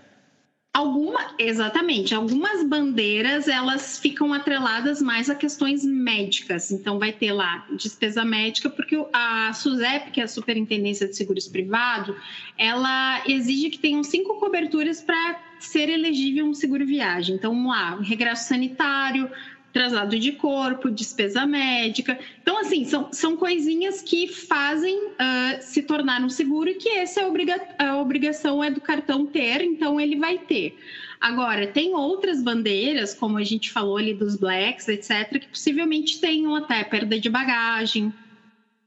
[0.71, 2.13] Alguma, exatamente.
[2.13, 6.71] Algumas bandeiras elas ficam atreladas mais a questões médicas.
[6.71, 11.47] Então vai ter lá despesa médica, porque a SUSEP, que é a Superintendência de Seguros
[11.47, 12.15] Privado,
[12.57, 17.35] ela exige que tenham cinco coberturas para ser elegível um seguro viagem.
[17.35, 19.29] Então, vamos lá, regresso sanitário,
[19.71, 22.17] traslado de corpo, despesa médica.
[22.41, 27.21] Então, assim, são, são coisinhas que fazem ah, se tornar um seguro e que essa
[27.21, 30.77] é obriga a obrigação é do cartão ter, então ele vai ter.
[31.19, 36.55] Agora, tem outras bandeiras, como a gente falou ali dos blacks, etc., que possivelmente tenham
[36.55, 38.13] até perda de bagagem,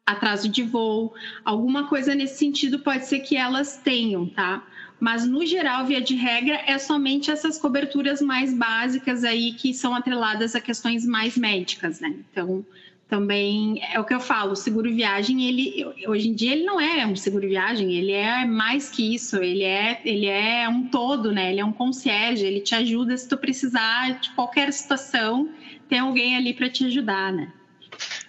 [0.07, 1.15] atraso de voo,
[1.45, 4.67] alguma coisa nesse sentido pode ser que elas tenham, tá?
[5.03, 9.97] Mas no geral, via de regra, é somente essas coberturas mais básicas aí que são
[9.97, 12.15] atreladas a questões mais médicas, né?
[12.31, 12.65] Então,
[13.09, 16.81] também é o que eu falo, o seguro viagem, ele hoje em dia ele não
[16.81, 21.33] é um seguro viagem, ele é mais que isso, ele é ele é um todo,
[21.33, 21.51] né?
[21.51, 25.49] Ele é um concierge, ele te ajuda se tu precisar de qualquer situação,
[25.89, 27.53] tem alguém ali para te ajudar, né?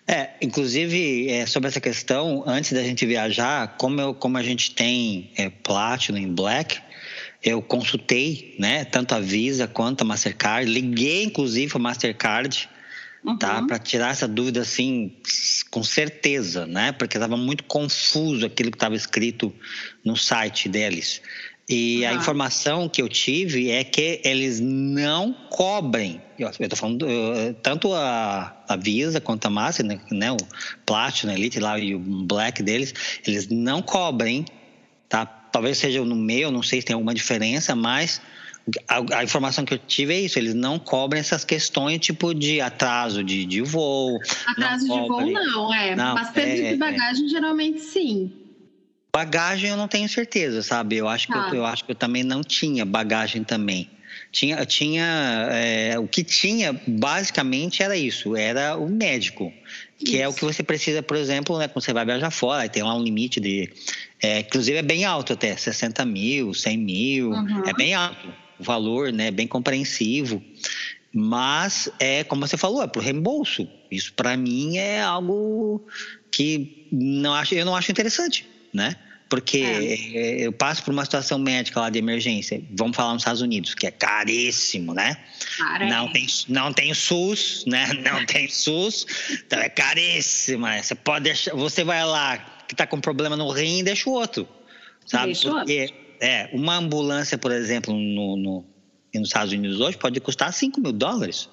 [0.06, 4.72] É, inclusive, é, sobre essa questão, antes da gente viajar, como, eu, como a gente
[4.76, 6.80] tem é, Platinum e Black,
[7.42, 12.70] eu consultei, né, tanto a Visa quanto a Mastercard, liguei inclusive a Mastercard,
[13.40, 13.68] tá, Uhum.
[13.68, 15.14] para tirar essa dúvida assim,
[15.72, 19.54] com certeza, né, porque estava muito confuso aquilo que estava escrito
[20.04, 21.22] no site deles.
[21.70, 22.14] E a Ah.
[22.14, 26.22] informação que eu tive é que eles não cobrem.
[26.38, 27.08] Eu estou falando
[27.62, 30.38] tanto a, a Visa quanto a Master, né, né, o
[30.86, 32.94] Platinum Elite lá e o Black deles,
[33.26, 34.44] eles não cobrem,
[35.08, 35.26] tá?
[35.26, 38.20] Talvez seja no meu, não sei se tem alguma diferença, mas
[38.88, 42.60] a, a informação que eu tive é isso, eles não cobrem essas questões tipo de
[42.60, 44.20] atraso de, de voo.
[44.48, 45.96] Atraso de voo não, é.
[45.96, 48.32] Não, Mas perda é, de bagagem geralmente sim.
[49.24, 50.98] Bagagem eu não tenho certeza, sabe?
[50.98, 51.48] Eu acho que, Tá.
[51.52, 53.88] eu, eu acho que eu também não tinha bagagem também.
[54.32, 59.54] Tinha, tinha é, o que tinha basicamente era isso, era o médico,
[60.00, 60.40] que é o Isso.
[60.40, 63.40] que você precisa, por exemplo, né, quando você vai viajar fora, tem lá um limite
[63.40, 63.72] de,
[64.22, 67.62] é, inclusive é bem alto até, 60 mil, 100 mil, Uhum.
[67.68, 70.44] é bem alto o valor, né, bem compreensivo.
[71.14, 73.68] Mas é como você falou, é para reembolso.
[73.92, 75.86] Isso para mim é algo
[76.32, 78.96] que não acho, eu não acho interessante, né?
[79.30, 80.46] Porque É.
[80.46, 83.88] eu passo por uma situação médica lá de emergência, vamos falar nos Estados Unidos, que
[83.88, 85.18] é caríssimo, né?
[85.90, 86.12] Não é.
[86.12, 87.88] tem, não tem SUS, né?
[88.04, 89.06] Não tem SUS,
[89.46, 90.66] então é caríssimo.
[90.68, 90.82] né?
[90.84, 94.14] Você pode deixar, você vai lá que está com problema no rim e deixa o
[94.14, 94.48] outro,
[95.06, 95.34] sabe?
[95.34, 98.66] Deixa Porque é uma ambulância, por exemplo, no, no,
[99.16, 101.50] nos Estados Unidos hoje pode custar 5 mil dólares.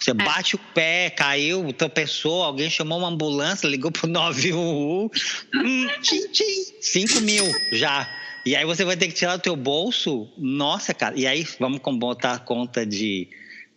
[0.00, 0.14] Você É.
[0.14, 5.10] bate o pé, caiu, tropeçou, alguém chamou uma ambulância, ligou pro 911,
[5.54, 8.08] hum, tchim, tchim, 5 mil já.
[8.44, 11.14] E aí você vai ter que tirar do teu bolso, nossa, cara.
[11.16, 13.28] E aí vamos botar a conta de,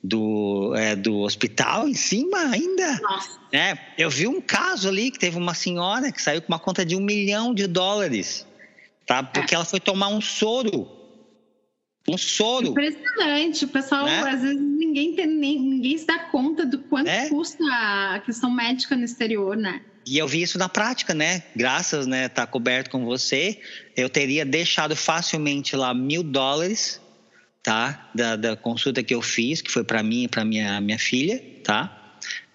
[0.03, 2.99] do, é, do hospital em cima ainda.
[3.01, 6.57] Nossa, É, eu vi um caso ali que teve uma senhora que saiu com uma
[6.59, 8.47] conta de um milhão de dólares,
[9.05, 9.21] tá?
[9.21, 10.89] Porque ela foi tomar um soro.
[12.07, 12.67] Um soro.
[12.67, 13.65] impressionante.
[13.65, 14.19] O pessoal, Né?
[14.21, 17.29] às vezes, ninguém, tem, ninguém se dá conta do quanto É.
[17.29, 19.81] custa a questão médica no exterior, né?
[20.07, 21.41] E eu vi isso na prática, né?
[21.55, 23.59] Graças, né, tá coberto com você,
[23.97, 27.01] eu teria deixado facilmente lá mil dólares,
[27.63, 28.07] tá?
[28.13, 31.41] Da, da consulta que eu fiz, que foi para mim e para minha minha filha,
[31.63, 32.04] tá?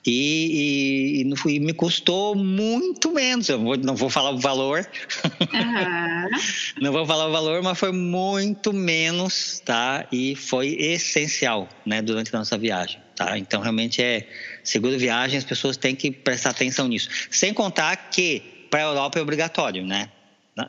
[0.06, 3.48] E, e, e, me custou muito menos.
[3.48, 4.88] Eu vou, não vou falar o valor.
[5.40, 6.30] Uhum.
[6.80, 10.06] não vou falar o valor, mas foi muito menos, tá?
[10.10, 13.36] E foi essencial, né, durante a nossa viagem, tá?
[13.36, 14.26] Então, realmente é
[14.64, 17.10] seguro viagem, as pessoas têm que prestar atenção nisso.
[17.30, 20.08] Sem contar que para a Europa é obrigatório, né?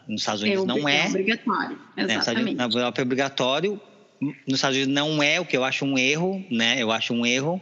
[0.08, 1.06] Nos Estados Unidos é, não é.
[1.06, 2.56] É obrigatório, exatamente.
[2.56, 3.82] Na Europa é obrigatório.
[4.20, 6.76] Nos Estados Unidos não é, o que eu acho um erro, né?
[6.80, 7.62] Eu acho um erro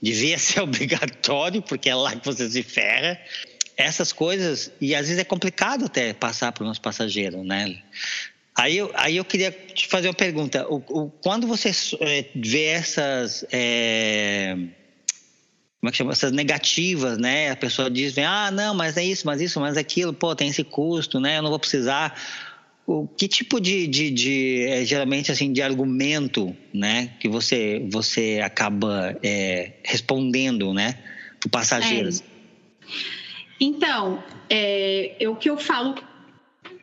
[0.00, 3.20] devia ser obrigatório, porque é lá que você se ferra.
[3.76, 7.82] Essas coisas, e às vezes é complicado até passar para o nosso passageiro, né?
[8.54, 10.66] Aí eu, aí eu queria te fazer uma pergunta.
[10.68, 11.70] O, o, quando você
[12.00, 13.44] é, vê essas.
[13.50, 14.54] É,
[15.80, 16.12] como é que chama?
[16.12, 17.50] Essas negativas, né?
[17.50, 20.62] A pessoa diz, ah, não, mas é isso, mas isso, mas aquilo, pô, tem esse
[20.62, 21.38] custo, né?
[21.38, 22.14] Eu não vou precisar
[22.92, 28.40] o que tipo de, de, de é, geralmente assim de argumento né que você você
[28.42, 30.98] acaba é, respondendo né
[31.38, 32.24] para passageiros é.
[33.60, 35.94] então é, o que eu falo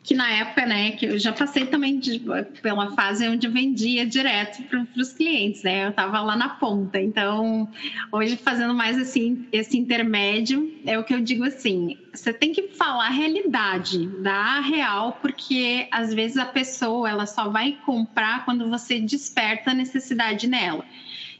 [0.08, 2.18] que na época, né, que eu já passei também de,
[2.62, 5.84] pela fase onde vendia direto para os clientes, né?
[5.84, 6.98] Eu estava lá na ponta.
[6.98, 7.68] Então,
[8.10, 12.68] hoje fazendo mais assim esse intermédio, é o que eu digo assim, você tem que
[12.68, 18.66] falar a realidade, dar real, porque às vezes a pessoa ela só vai comprar quando
[18.70, 20.86] você desperta a necessidade nela.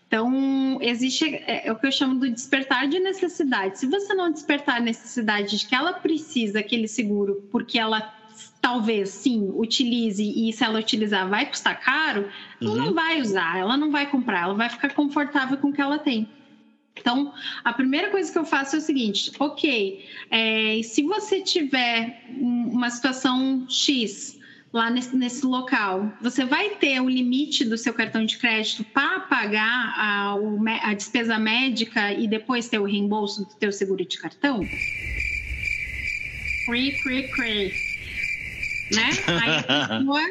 [0.07, 3.79] Então, existe é, é, o que eu chamo do despertar de necessidade.
[3.79, 8.18] Se você não despertar a necessidade de que ela precisa aquele seguro porque ela
[8.61, 12.29] talvez sim utilize e se ela utilizar vai custar caro,
[12.61, 12.95] ela não uhum.
[12.95, 16.29] vai usar, ela não vai comprar, ela vai ficar confortável com o que ela tem.
[17.01, 17.33] Então,
[17.63, 22.91] a primeira coisa que eu faço é o seguinte: ok, é, se você tiver uma
[22.91, 24.37] situação X
[24.73, 29.21] lá nesse, nesse, local, você vai ter o limite do seu cartão de crédito para
[29.21, 30.37] pagar a,
[30.83, 34.61] a despesa médica e depois ter o reembolso do teu seguro de cartão?
[36.67, 37.88] Free, free, free
[38.93, 39.11] né?
[39.27, 40.31] Aí a pessoa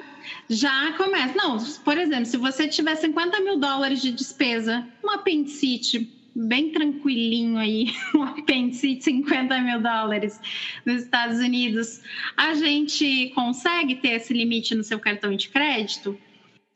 [0.49, 1.33] já começa.
[1.35, 7.57] Não, por exemplo, se você tiver 50 mil dólares de despesa, um apendicite bem tranquilinho
[7.57, 10.39] aí, um apendicite 50 mil dólares
[10.85, 12.01] nos Estados Unidos,
[12.35, 16.17] a gente consegue ter esse limite no seu cartão de crédito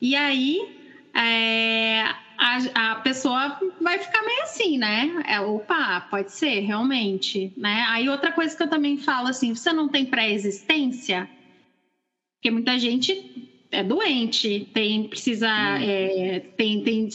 [0.00, 0.82] e aí
[1.14, 2.02] é,
[2.36, 5.22] a, a, pessoa vai ficar meio assim, né?
[5.28, 7.86] É, opa, pode ser, realmente, né?
[7.88, 11.28] Aí outra coisa que eu também falo assim, você não tem pré-existência?
[12.42, 15.80] Porque muita gente é doente, tem precisa hum.
[15.80, 17.08] é, tem, tem,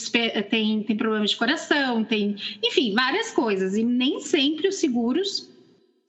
[0.48, 5.50] tem, tem problemas de coração, tem enfim várias coisas e nem sempre os seguros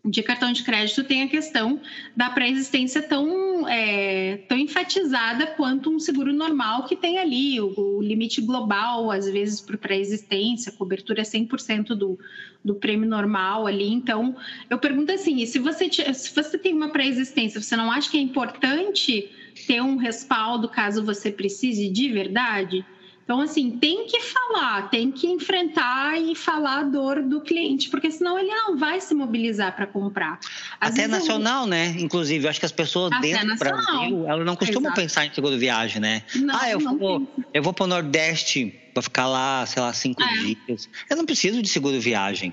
[0.04, 1.82] de cartão de crédito tem a questão
[2.16, 8.02] da pré-existência tão, é, tão enfatizada quanto um seguro normal que tem ali o, o
[8.02, 12.18] limite global, às vezes, para pré-existência, cobertura é 100% do,
[12.64, 13.92] do prêmio normal ali.
[13.92, 14.38] Então,
[14.70, 18.22] eu pergunto assim, se você, se você tem uma pré-existência, você não acha que é
[18.22, 19.30] importante
[19.68, 22.86] ter um respaldo caso você precise de verdade?
[23.30, 28.10] Então, assim, tem que falar, tem que enfrentar e falar a dor do cliente, porque
[28.10, 30.40] senão ele não vai se mobilizar para comprar.
[30.82, 31.70] Às Até nacional, eu...
[31.70, 31.96] né?
[32.00, 35.02] Inclusive, eu acho que as pessoas Até dentro do Brasil, elas não costumam Exato.
[35.02, 36.24] pensar em seguro viagem, né?
[36.38, 40.24] Não, ah, eu vou, eu vou para o Nordeste para ficar lá, sei lá, cinco
[40.24, 40.38] é.
[40.40, 40.90] dias.
[41.08, 42.52] Eu não preciso de seguro viagem.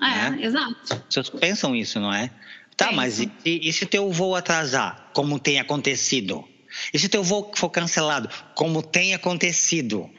[0.00, 0.38] É, né?
[0.40, 0.74] exato.
[0.88, 2.30] As pessoas pensam isso, não é?
[2.78, 6.48] Tá, mas e, e se teu voo atrasar, como tem acontecido?
[6.92, 10.10] E se teu voo for cancelado, como tem acontecido?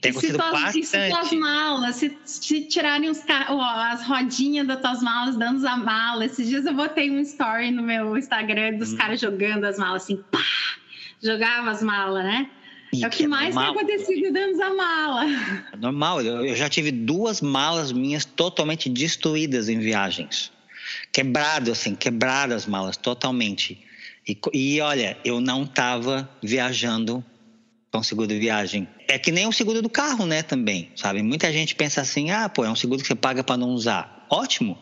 [0.00, 4.80] Tem e se tuas, e se tuas malas, se, se tirarem os, as rodinhas das
[4.80, 6.24] tuas malas, dando a mala.
[6.24, 8.96] Esses dias eu botei um story no meu Instagram dos hum.
[8.96, 10.44] caras jogando as malas assim, pá!
[11.22, 12.48] Jogava as malas, né?
[12.92, 13.74] E é o que, é mais normal.
[13.74, 15.24] tem acontecido dentro da mala.
[15.72, 20.52] É normal, eu já tive duas malas minhas totalmente destruídas em viagens.
[21.12, 23.84] Quebrado, assim, quebradas as malas totalmente.
[24.28, 27.24] E, e olha, eu não estava viajando
[27.90, 28.86] com seguro de viagem.
[29.08, 31.22] É que nem o seguro do carro, né, também, sabe?
[31.22, 34.26] Muita gente pensa assim, ah, pô, é um seguro que você paga para não usar.
[34.30, 34.76] Ótimo,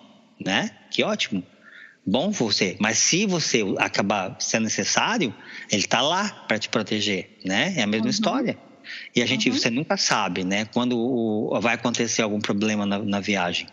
[0.45, 0.71] né?
[0.91, 1.45] Que ótimo.
[2.05, 2.77] Bom você.
[2.81, 5.35] Mas se você acabar sendo necessário,
[5.71, 7.75] ele está lá para te proteger, né?
[7.77, 8.11] É a mesma uhum.
[8.11, 8.59] história.
[9.15, 9.57] E a gente, uhum.
[9.57, 10.65] você nunca sabe, né?
[10.67, 13.67] Quando o, vai acontecer algum problema na, na viagem.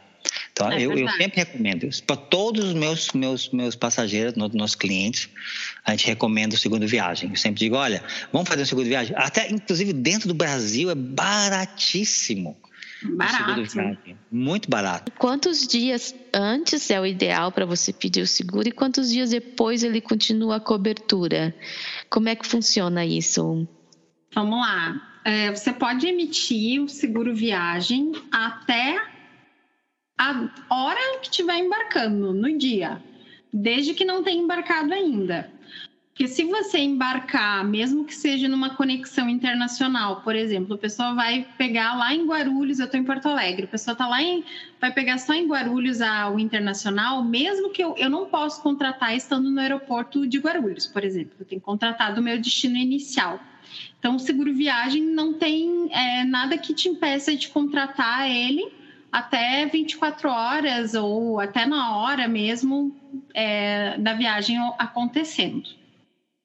[0.54, 5.28] Então, é eu, eu, sempre recomendo para todos os meus, meus, meus passageiros, nossos clientes,
[5.84, 7.32] a gente recomenda o seguro viagem.
[7.32, 9.16] Eu sempre digo, olha, vamos fazer um seguro viagem.
[9.18, 12.56] Até, inclusive, dentro do Brasil é baratíssimo.
[13.01, 13.64] Barato.
[14.32, 15.12] Muito barato.
[15.18, 19.84] Quantos dias antes é o ideal para você pedir o seguro e quantos dias depois
[19.84, 21.54] ele continua a cobertura?
[22.10, 23.68] Como é que funciona isso?
[24.34, 25.20] Vamos lá.
[25.26, 29.12] É, você pode emitir o seguro viagem até
[30.18, 33.01] a hora que estiver embarcando, no dia,
[33.51, 35.51] desde que não tenha embarcado ainda.
[36.14, 41.47] Porque se você embarcar, mesmo que seja numa conexão internacional, por exemplo, a pessoa vai
[41.57, 44.43] pegar lá em Guarulhos, eu estou em Porto Alegre, a pessoa tá lá em,
[44.80, 45.97] vai pegar só em Guarulhos
[46.32, 51.03] o internacional, mesmo que eu, eu não posso contratar estando no aeroporto de Guarulhos, por
[51.03, 53.39] exemplo, eu tenho que contratar do meu destino inicial.
[53.97, 58.83] Então, o seguro viagem não tem é, nada que te impeça de contratar ele
[59.14, 62.95] até 24 horas ou até na hora mesmo
[63.32, 65.70] é, da viagem acontecendo.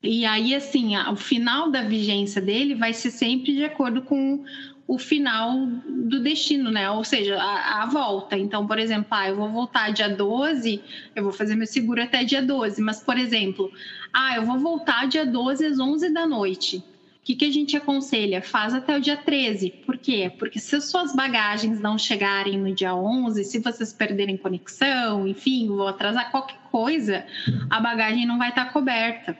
[0.02, 4.44] E aí, assim, o final da vigência dele vai ser sempre de acordo com
[4.86, 6.90] o final do destino, né?
[6.90, 8.36] Ou seja, a, a, volta.
[8.36, 10.82] Então, por exemplo, ah, eu vou voltar dia 12,
[11.16, 12.82] eu vou fazer meu seguro até dia 12.
[12.82, 13.72] Mas, por exemplo,
[14.12, 16.84] ah, eu vou voltar dia 12 às 11 da noite.
[17.20, 18.40] O que, que a gente aconselha?
[18.40, 19.70] Faz até o dia 13.
[19.84, 20.32] Por quê?
[20.38, 25.68] Porque se as suas bagagens não chegarem no dia 11, se vocês perderem conexão, enfim,
[25.68, 27.26] vou atrasar qualquer coisa,
[27.68, 29.36] a bagagem não vai estar coberta.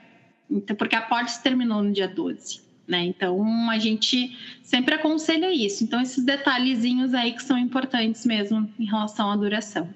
[0.49, 2.61] Então, porque a pólice terminou no dia 12.
[2.87, 3.05] Né?
[3.05, 5.83] Então, a gente sempre aconselha isso.
[5.83, 9.87] Então, esses detalhezinhos aí que são importantes mesmo em relação à duração.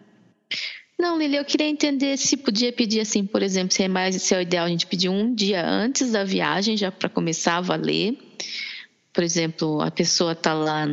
[1.04, 4.34] Não, Lili, eu queria entender se podia pedir assim, por exemplo, se é mais se
[4.34, 7.62] é o ideal a gente pedir um dia antes da viagem, já para começar a
[7.62, 8.18] valer.
[9.12, 10.88] Por exemplo, a pessoa está lá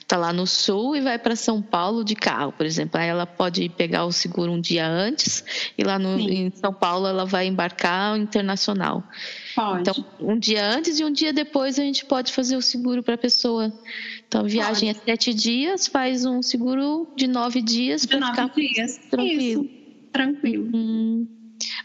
[0.00, 2.98] está lá no sul e vai para São Paulo de carro, por exemplo.
[2.98, 5.44] Aí ela pode pegar o seguro um dia antes
[5.76, 9.02] e lá no, em São Paulo ela vai embarcar internacional.
[9.54, 9.80] Pode.
[9.82, 13.14] Então, um dia antes e um dia depois a gente pode fazer o seguro para
[13.14, 13.70] a pessoa.
[14.26, 15.00] Então, a viagem pode.
[15.02, 18.98] é sete dias, faz um seguro de nove dias para ficar dias.
[19.10, 19.64] tranquilo.
[19.64, 19.84] Isso.
[20.12, 20.70] Tranquilo.
[20.74, 21.26] Hum.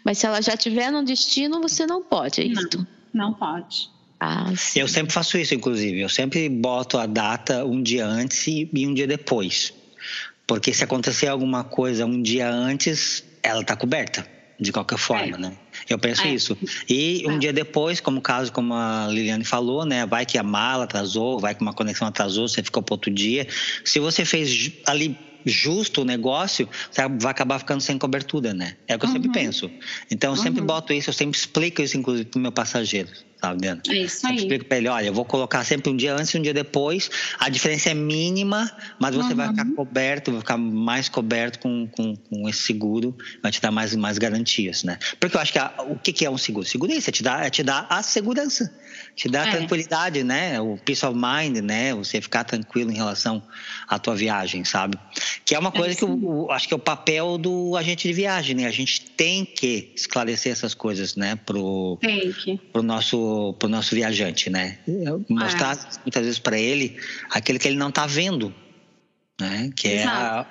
[0.04, 2.78] Mas se ela já estiver no destino, você não pode, é isso?
[3.14, 3.90] Não, não pode.
[4.20, 6.02] Ah, eu sempre faço isso, inclusive.
[6.02, 9.74] Eu sempre boto a data um dia antes e, um dia depois.
[10.46, 14.28] Porque se acontecer alguma coisa um dia antes, ela está coberta,
[14.60, 15.40] de qualquer forma, é.
[15.40, 15.58] né?
[15.88, 16.34] Eu penso é.
[16.34, 16.58] isso.
[16.88, 17.38] E um é.
[17.38, 20.06] dia depois, como o caso como a Liliane falou, né?
[20.06, 23.48] Vai que a mala atrasou, vai que uma conexão atrasou, você ficou para outro dia.
[23.84, 28.76] Se você fez ali justo o negócio, você vai acabar ficando sem cobertura, né?
[28.88, 29.34] É o que eu sempre uhum.
[29.34, 29.72] penso.
[30.10, 30.44] Então, eu uhum.
[30.44, 33.10] sempre boto isso, eu sempre explico isso, inclusive, para o meu passageiro
[33.40, 33.82] tá vendo?
[33.90, 34.34] É isso aí.
[34.34, 36.54] Eu explico para ele, olha, eu vou colocar sempre um dia antes e um dia
[36.54, 37.10] depois.
[37.40, 38.70] A diferença é mínima,
[39.00, 39.36] mas você uhum.
[39.36, 43.72] vai ficar coberto, vai ficar mais coberto com, com, com, esse seguro, vai te dar
[43.72, 44.98] mais, mais garantias, né?
[45.20, 46.66] Porque eu acho que a, o que, que é um seguro?
[46.66, 48.74] Seguro é isso, é te dar, é te dar a segurança,
[49.20, 49.52] te dar é.
[49.52, 50.62] tranquilidade, né?
[50.62, 51.94] O peace of mind, né?
[51.94, 53.44] Você ficar tranquilo em relação
[53.86, 54.98] à tua viagem, sabe?
[55.44, 58.14] Que é uma coisa é que eu, acho que é o papel do agente de
[58.14, 58.66] viagem, né?
[58.66, 61.36] A gente tem que esclarecer essas coisas, né?
[61.36, 62.00] Pro,
[62.72, 64.80] pro nosso para o nosso viajante, né?
[65.28, 66.00] Mostrar é.
[66.06, 66.96] muitas vezes para ele
[67.30, 68.56] aquilo que ele não está vendo,
[69.38, 69.70] né?
[69.76, 70.48] Que é a,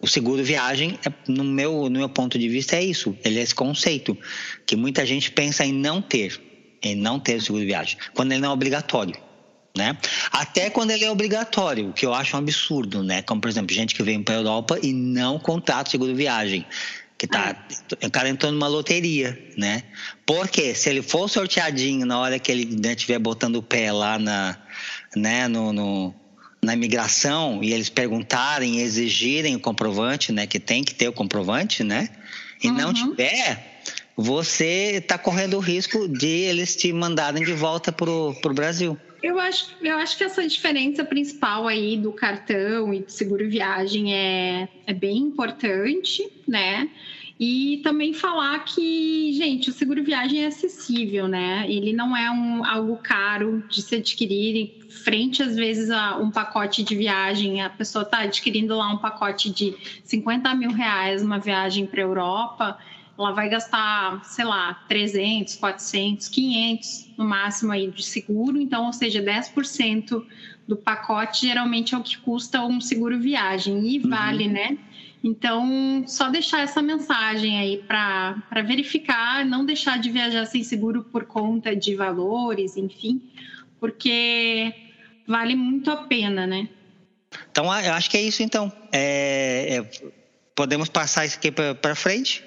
[0.00, 3.16] o seguro viagem, é, no meu no meu ponto de vista é isso.
[3.24, 4.18] Ele é esse conceito
[4.66, 6.47] que muita gente pensa em não ter,
[6.82, 9.16] em não ter o seguro viagem, quando ele não é obrigatório.
[9.76, 9.96] Né?
[10.32, 13.22] Até quando ele é obrigatório, o que eu acho um absurdo, né?
[13.22, 16.66] Como, por exemplo, gente que vem para a Europa e não contrata seguro viagem
[17.18, 17.56] que tá,
[18.00, 18.06] é.
[18.06, 19.82] o cara entrou numa loteria, né?
[20.24, 24.20] Porque se ele for sorteadinho na hora que ele estiver né, botando o pé lá
[24.20, 24.56] na,
[25.16, 26.14] né, no, no,
[26.62, 30.46] na imigração e eles perguntarem, exigirem o comprovante, né?
[30.46, 32.08] Que tem que ter o comprovante, né?
[32.62, 32.74] E uhum.
[32.74, 33.77] não tiver,
[34.20, 38.98] você está correndo o risco de eles te mandarem de volta pro, pro Brasil.
[39.22, 44.12] Eu acho, eu acho que essa diferença principal aí do cartão e do seguro viagem
[44.12, 46.90] é, é bem importante, né?
[47.38, 51.64] E também falar que, gente, o seguro viagem é acessível, né?
[51.68, 56.82] Ele não é um, algo caro de se adquirir, frente às vezes a um pacote
[56.82, 57.62] de viagem.
[57.62, 62.04] A pessoa está adquirindo lá um pacote de 50 mil reais, uma viagem para a
[62.04, 62.78] Europa
[63.18, 68.92] ela vai gastar, sei lá, 300, 400, 500 no máximo aí de seguro, então, ou
[68.92, 70.24] seja, 10%
[70.68, 74.10] do pacote geralmente é o que custa um seguro viagem e uhum.
[74.10, 74.78] vale, né?
[75.24, 81.24] Então, só deixar essa mensagem aí para verificar, não deixar de viajar sem seguro por
[81.24, 83.20] conta de valores, enfim,
[83.80, 84.72] porque
[85.26, 86.68] vale muito a pena, né?
[87.50, 88.72] Então, eu acho que é isso, então.
[88.92, 90.12] É, é,
[90.54, 92.44] podemos passar isso aqui para frente?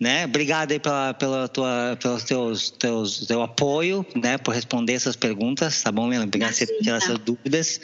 [0.00, 0.24] Né?
[0.24, 4.38] Obrigado aí pela, pela tua, pelos teus, teus, teu apoio, né?
[4.38, 6.24] Por responder essas perguntas, tá bom, Lena?
[6.24, 7.78] Obrigado por tirar essas dúvidas,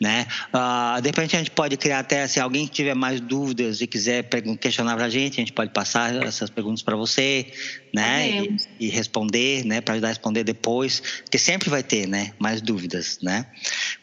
[0.00, 0.28] né?
[0.54, 4.28] Uh, de repente a gente pode criar até, se alguém tiver mais dúvidas e quiser
[4.60, 7.52] questionar pra gente, a gente pode passar essas perguntas para você,
[7.92, 8.30] né?
[8.30, 9.80] E, e, responder, né?
[9.80, 12.32] Para ajudar a responder depois, porque sempre vai ter, né?
[12.38, 13.44] Mais dúvidas, né?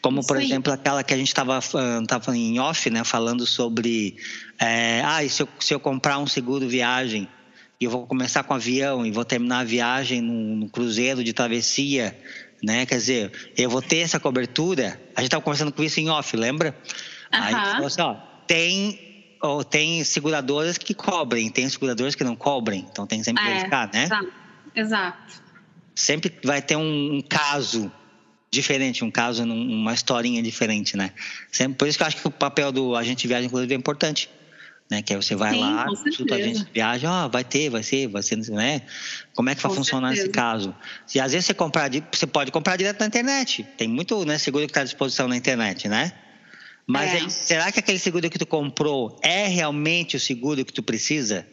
[0.02, 0.44] Como, por Sim.
[0.44, 1.58] exemplo, aquela que a gente estava
[2.06, 3.02] tava em off, né?
[3.04, 4.16] Falando sobre,
[4.60, 7.26] é, ah, se eu, se eu comprar um seguro viagem
[7.80, 12.16] e eu vou começar com avião e vou terminar a viagem num, cruzeiro de travessia,
[12.62, 12.86] né?
[12.86, 15.00] Quer dizer, eu vou ter essa cobertura.
[15.14, 16.76] A gente estava conversando com isso em off, lembra?
[17.32, 17.42] Uhum.
[17.42, 18.16] Aí falou assim, ó,
[18.46, 23.48] tem, ou tem seguradoras que cobrem, tem seguradoras que não cobrem, então tem sempre que
[23.48, 24.04] é, verificar, né?
[24.04, 24.32] Exato.
[24.74, 25.42] exato.
[25.94, 27.92] Sempre vai ter um, um caso
[28.50, 31.12] diferente, um caso, uma historinha diferente, né?
[31.50, 33.76] Sempre, por isso que eu acho que o papel do agente de viagem, inclusive, é
[33.76, 34.30] importante
[34.90, 35.02] né?
[35.02, 37.82] Que aí você vai Sim, lá, consulta a gente viaja, ó, oh, vai ter, vai
[37.82, 38.82] ser, vai ser, né?
[39.34, 40.26] Como é que vai com funcionar certeza.
[40.26, 40.74] nesse caso?
[41.06, 43.66] Se às vezes você comprar, você pode comprar direto na internet.
[43.76, 46.12] Tem muito, né, seguro que está à disposição na internet, né?
[46.86, 47.16] Mas é.
[47.16, 51.46] aí, será que aquele seguro que tu comprou é realmente o seguro que tu precisa?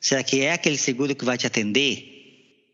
[0.00, 2.09] Será que é aquele seguro que vai te atender?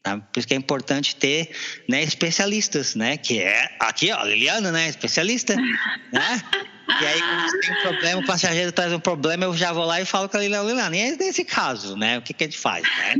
[0.06, 0.18] Tá?
[0.18, 1.50] Por isso que é importante ter
[1.88, 3.16] né, especialistas, né?
[3.16, 4.88] Que é aqui, ó, Liliana, né?
[4.88, 6.42] Especialista, né?
[6.88, 10.00] E aí, quando tem um problema, o passageiro traz um problema, eu já vou lá
[10.00, 12.18] e falo com a Liliana, Liliana, e nesse caso, né?
[12.18, 13.16] O que, que a gente faz, né?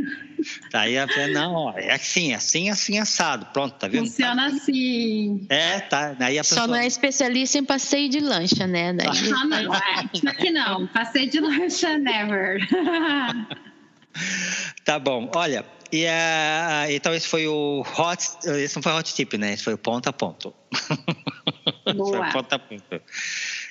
[0.70, 3.46] Daí a pessoa, não, ó, é assim, assim, assim, assado.
[3.46, 4.06] Pronto, tá vendo?
[4.06, 5.44] Funciona assim.
[5.48, 6.12] É, tá.
[6.12, 6.60] Daí a pessoa...
[6.60, 8.92] Só não é especialista em passeio de lancha, né?
[8.92, 9.08] Daí...
[9.08, 10.30] Ah, não, é.
[10.30, 10.86] Aqui não.
[10.86, 12.60] Passeio de lancha, never.
[14.84, 15.28] tá bom.
[15.34, 19.52] Olha, e uh, então esse foi o hot, esse não foi hot tip, né?
[19.52, 20.52] Esse foi o ponto a ponto.
[21.94, 22.32] Boa.
[22.32, 23.02] ponto a ponto.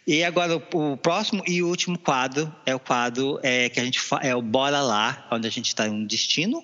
[0.07, 3.99] E agora o, o, próximo e último quadro é o quadro é, que a gente
[4.21, 6.63] é o Bora Lá, onde a gente está em um destino,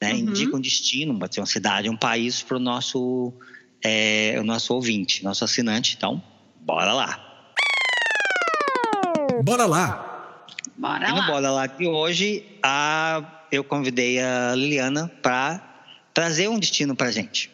[0.00, 0.12] né?
[0.12, 0.18] Uhum.
[0.18, 3.32] Indica um destino, pode ser uma cidade, um país para o nosso,
[3.84, 5.94] é, o nosso ouvinte, nosso assinante.
[5.96, 6.22] Então,
[6.60, 7.46] bora lá.
[9.44, 10.36] Bora lá.
[10.76, 11.26] Bora e no lá.
[11.26, 15.62] Bora lá de hoje, a eu convidei a Liliana para
[16.14, 17.50] trazer um destino para gente.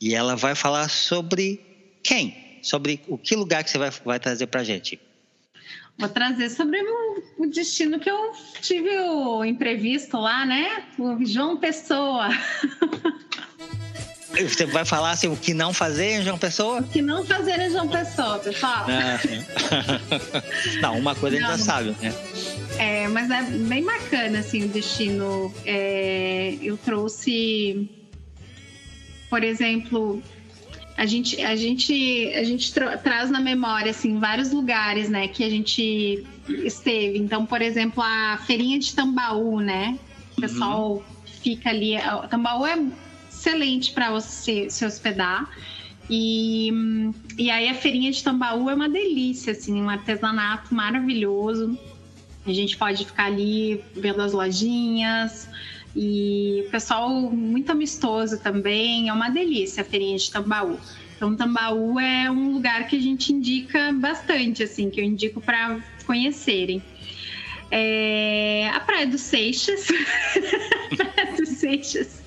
[0.00, 1.60] E ela vai falar sobre
[2.02, 2.58] quem?
[2.60, 5.00] Sobre o que lugar que você vai, vai trazer para gente.
[5.96, 6.80] Vou trazer sobre
[7.38, 10.84] o, destino que eu tive o imprevisto lá, né?
[10.98, 12.28] O João Pessoa.
[14.30, 16.80] Você vai falar assim, o que não fazer em João Pessoa?
[16.80, 18.86] O que não fazer em João Pessoa, pessoal.
[20.80, 21.48] não, uma coisa não.
[21.48, 22.14] a gente já sabe, né?
[22.78, 25.52] É, mas é bem bacana, assim, o destino.
[25.66, 27.88] É, eu trouxe,
[29.28, 30.22] por exemplo,
[30.96, 35.44] a gente, a gente, a gente tra traz na memória, assim, vários lugares, né, que
[35.44, 37.18] a gente esteve.
[37.18, 39.98] Então, por exemplo, a feirinha de Tambaú, né?
[40.36, 41.02] O pessoal uhum.
[41.42, 41.94] fica ali.
[42.30, 42.78] Tambaú é
[43.28, 45.48] excelente para você se hospedar.
[46.10, 46.70] E,
[47.36, 51.78] e aí a feirinha de Tambaú é uma delícia, assim, um artesanato maravilhoso.
[52.50, 55.48] A gente pode ficar ali vendo as lojinhas.
[55.94, 59.08] E o pessoal muito amistoso também.
[59.08, 60.78] É uma delícia a feirinha de Tambaú.
[61.16, 65.80] Então, Tambaú é um lugar que a gente indica bastante, assim, que eu indico para
[66.06, 66.82] conhecerem.
[67.70, 68.70] É...
[68.72, 69.88] A Praia dos Seixas.
[70.96, 72.22] Praia dos Seixas.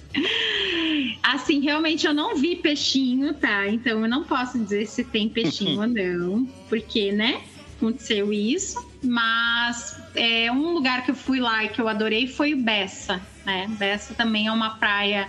[1.23, 3.67] Assim, realmente eu não vi peixinho, tá?
[3.69, 7.41] Então eu não posso dizer se tem peixinho ou não, porque, né?
[7.77, 12.53] Aconteceu isso, mas é, um lugar que eu fui lá e que eu adorei foi
[12.53, 13.67] o Bessa, né?
[13.77, 15.27] Bessa também é uma praia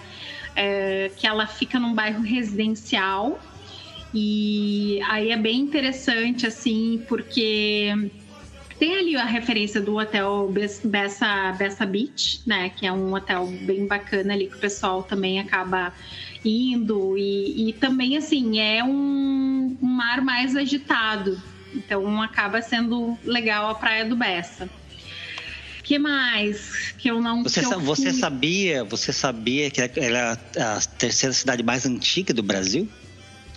[0.55, 3.41] é, que ela fica num bairro residencial
[4.13, 8.11] e aí é bem interessante assim porque
[8.79, 10.53] tem ali a referência do hotel
[10.85, 12.69] Bessa, Bessa Beach, né?
[12.69, 15.95] Que é um hotel bem bacana ali que o pessoal também acaba
[16.45, 21.41] indo e, e também assim é um, um mar mais agitado
[21.75, 24.69] então acaba sendo legal a Praia do Bessa.
[25.83, 30.81] que mais que eu não você, eu você sabia você sabia que ela é a
[30.81, 32.89] terceira cidade mais antiga do Brasil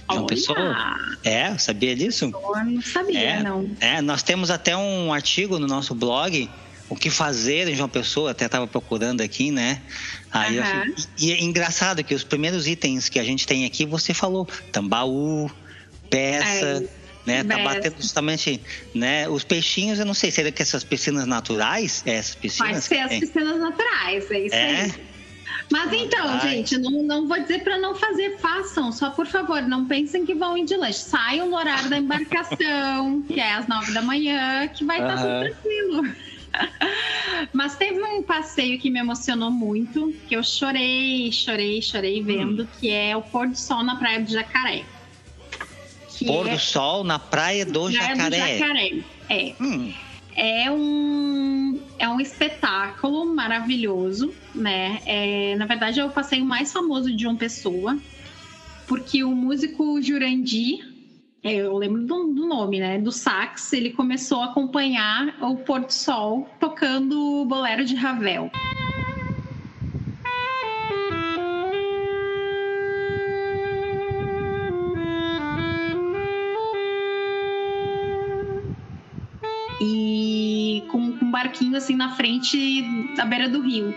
[0.09, 0.27] João Olha.
[0.27, 0.97] Pessoa?
[1.23, 2.25] É, sabia disso?
[2.25, 3.69] Eu não sabia, é, não.
[3.79, 6.49] É, nós temos até um artigo no nosso blog,
[6.87, 9.81] o que fazer em João Pessoa, até estava procurando aqui, né?
[10.31, 10.65] Aí uhum.
[10.65, 14.47] eu, e é engraçado que os primeiros itens que a gente tem aqui, você falou,
[14.71, 15.49] tambaú,
[16.09, 16.83] peça.
[17.01, 17.43] É né?
[17.43, 18.61] Tá batendo justamente,
[18.93, 19.27] né?
[19.27, 22.03] Os peixinhos, eu não sei, será que essas piscinas naturais?
[22.05, 22.71] É, essas piscinas?
[22.71, 24.81] Pode ser as piscinas naturais, é isso é?
[24.81, 24.93] aí.
[25.71, 26.39] Mas então, Ai.
[26.41, 30.33] gente, não, não vou dizer para não fazer, façam, só por favor, não pensem que
[30.35, 30.99] vão ir de lanche.
[30.99, 35.21] Saiam no horário da embarcação, que é às nove da manhã, que vai estar tá
[35.21, 36.15] tudo tranquilo.
[37.51, 42.67] Mas teve um passeio que me emocionou muito, que eu chorei, chorei, chorei vendo, hum.
[42.79, 44.85] que é o pôr do sol na Praia do Jacaré.
[46.23, 46.53] Pôr é...
[46.53, 48.53] do sol na Praia do praia Jacaré.
[48.53, 48.91] Do Jacaré.
[49.29, 49.53] É.
[49.59, 49.93] Hum.
[50.37, 54.99] É um, é um espetáculo maravilhoso, né?
[55.05, 57.97] É, na verdade, é o passeio mais famoso de uma pessoa,
[58.85, 60.93] porque o músico Jurandir
[61.45, 62.97] é, eu lembro do, do, nome, né?
[62.97, 68.49] Do sax, ele começou a acompanhar o pôr do sol tocando o bolero de Ravel.
[81.35, 82.81] Barquinho assim na frente
[83.17, 83.93] da beira do rio.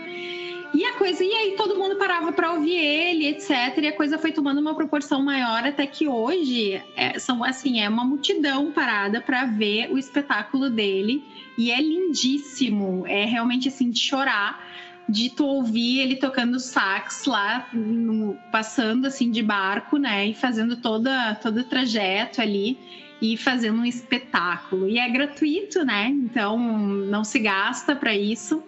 [0.73, 3.77] E a coisa, e aí todo mundo parava para ouvir ele, etc.
[3.81, 7.87] E a coisa foi tomando uma proporção maior até que hoje é, são assim, é
[7.87, 11.23] uma multidão parada para ver o espetáculo dele
[11.57, 14.67] e é lindíssimo, é realmente assim de chorar
[15.07, 20.77] de tu ouvir ele tocando sax lá, no, passando assim de barco, né, e fazendo
[20.77, 22.77] toda todo o trajeto ali
[23.21, 24.87] e fazendo um espetáculo.
[24.87, 26.07] E é gratuito, né?
[26.07, 28.63] Então não se gasta para isso.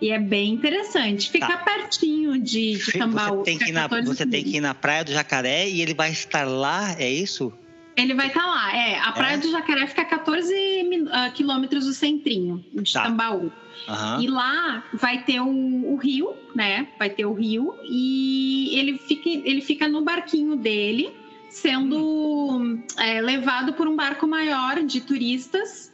[0.00, 1.30] E é bem interessante.
[1.30, 1.58] Fica tá.
[1.58, 3.38] pertinho de, de Tambaú.
[3.38, 5.92] Você, tem que, ir na, você tem que ir na Praia do Jacaré e ele
[5.92, 7.52] vai estar lá, é isso?
[7.96, 8.98] Ele vai estar lá, é.
[8.98, 9.38] A Praia é.
[9.38, 13.02] do Jacaré fica a 14 uh, quilômetros do centrinho de tá.
[13.02, 13.52] Tambaú.
[13.88, 14.20] Uhum.
[14.20, 16.88] E lá vai ter o, o, rio, né?
[16.98, 21.12] Vai ter o rio e ele fica, ele fica no barquinho dele,
[21.50, 25.92] sendo é, levado por um barco maior de turistas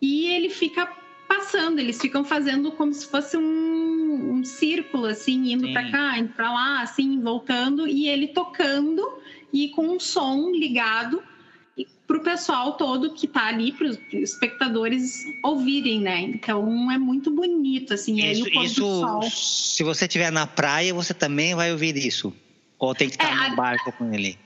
[0.00, 0.86] e ele fica
[1.26, 6.30] passando, eles ficam fazendo como se fosse um, um círculo, assim, indo para cá, indo
[6.30, 9.02] para lá, assim, voltando, e ele tocando
[9.52, 11.22] e com um som ligado
[12.06, 16.20] para o pessoal todo que está ali, para os espectadores ouvirem, né?
[16.20, 18.18] Então é muito bonito, assim.
[18.18, 22.32] Isso, isso se você estiver na praia, você também vai ouvir isso?
[22.78, 24.38] Ou tem que estar é, no barco com ele?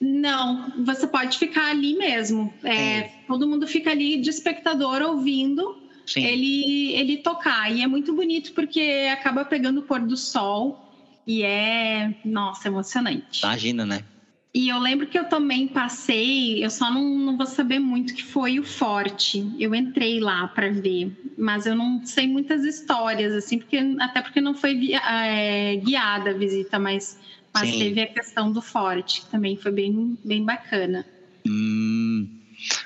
[0.00, 2.54] Não, você pode ficar ali mesmo.
[2.64, 5.76] É, todo mundo fica ali de espectador ouvindo
[6.06, 6.24] Sim.
[6.24, 7.70] ele ele tocar.
[7.70, 10.80] E é muito bonito porque acaba pegando o pôr do sol
[11.26, 13.44] e é, nossa, emocionante.
[13.44, 14.04] Imagina, né?
[14.52, 18.24] E eu lembro que eu também passei, eu só não, não vou saber muito que
[18.24, 19.48] foi o Forte.
[19.60, 24.40] Eu entrei lá para ver, mas eu não sei muitas histórias, assim, porque até porque
[24.40, 27.16] não foi é, guiada a visita, mas,
[27.52, 31.04] mas teve a questão do Forte, que também foi bem, bem bacana.
[31.46, 32.28] Hum,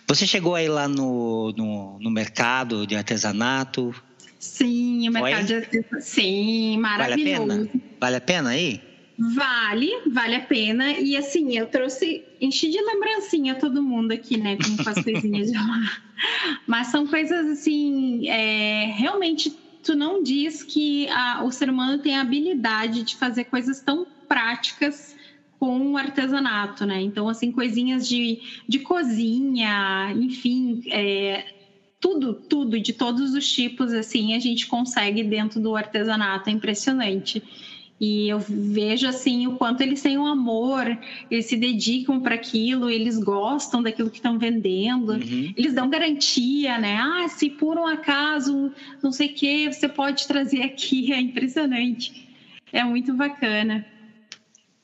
[0.06, 3.94] você chegou aí lá no, no, no mercado de artesanato?
[4.38, 5.44] Sim, o mercado Foi?
[5.44, 6.00] de artesanato.
[6.00, 7.46] Sim, maravilhoso.
[7.46, 7.80] Vale a pena?
[8.00, 8.80] Vale a pena aí?
[9.16, 10.92] Vale, vale a pena.
[10.92, 14.56] E assim, eu trouxe, enchi de lembrancinha todo mundo aqui, né?
[14.56, 16.00] Com as coisinhas de lá.
[16.66, 22.16] Mas são coisas assim, é, realmente tu não diz que a, o ser humano tem
[22.16, 25.14] a habilidade de fazer coisas tão práticas
[25.60, 27.00] com o artesanato, né?
[27.00, 31.44] Então, assim, coisinhas de, de cozinha, enfim, é,
[32.00, 37.40] tudo, tudo, de todos os tipos, assim, a gente consegue dentro do artesanato, é impressionante.
[38.00, 40.84] E eu vejo assim o quanto eles têm um amor,
[41.30, 45.54] eles se dedicam para aquilo, eles gostam daquilo que estão vendendo, uhum.
[45.56, 46.96] eles dão garantia, né?
[46.96, 52.28] Ah, se por um acaso não sei o que, você pode trazer aqui, é impressionante.
[52.72, 53.86] É muito bacana.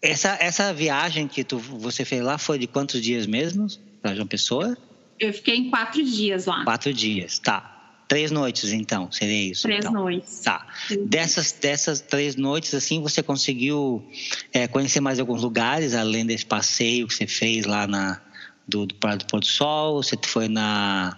[0.03, 3.67] Essa, essa viagem que tu, você fez lá foi de quantos dias mesmo
[4.01, 4.77] para João Pessoa?
[5.19, 6.65] Eu fiquei em quatro dias lá.
[6.65, 7.77] Quatro dias, tá.
[8.09, 9.63] Três noites, então, seria isso?
[9.63, 9.93] Três então.
[9.93, 10.41] noites.
[10.41, 10.67] Tá.
[11.07, 14.05] Dessas, dessas três noites, assim, você conseguiu
[14.53, 18.21] é, conhecer mais alguns lugares, além desse passeio que você fez lá na,
[18.67, 20.03] do, do Praia do Pôr do Sol?
[20.03, 21.17] Você foi na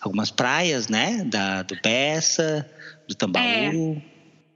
[0.00, 1.22] algumas praias, né?
[1.24, 2.68] Da, do Bessa,
[3.06, 4.02] do Tambaú.
[4.08, 4.11] É.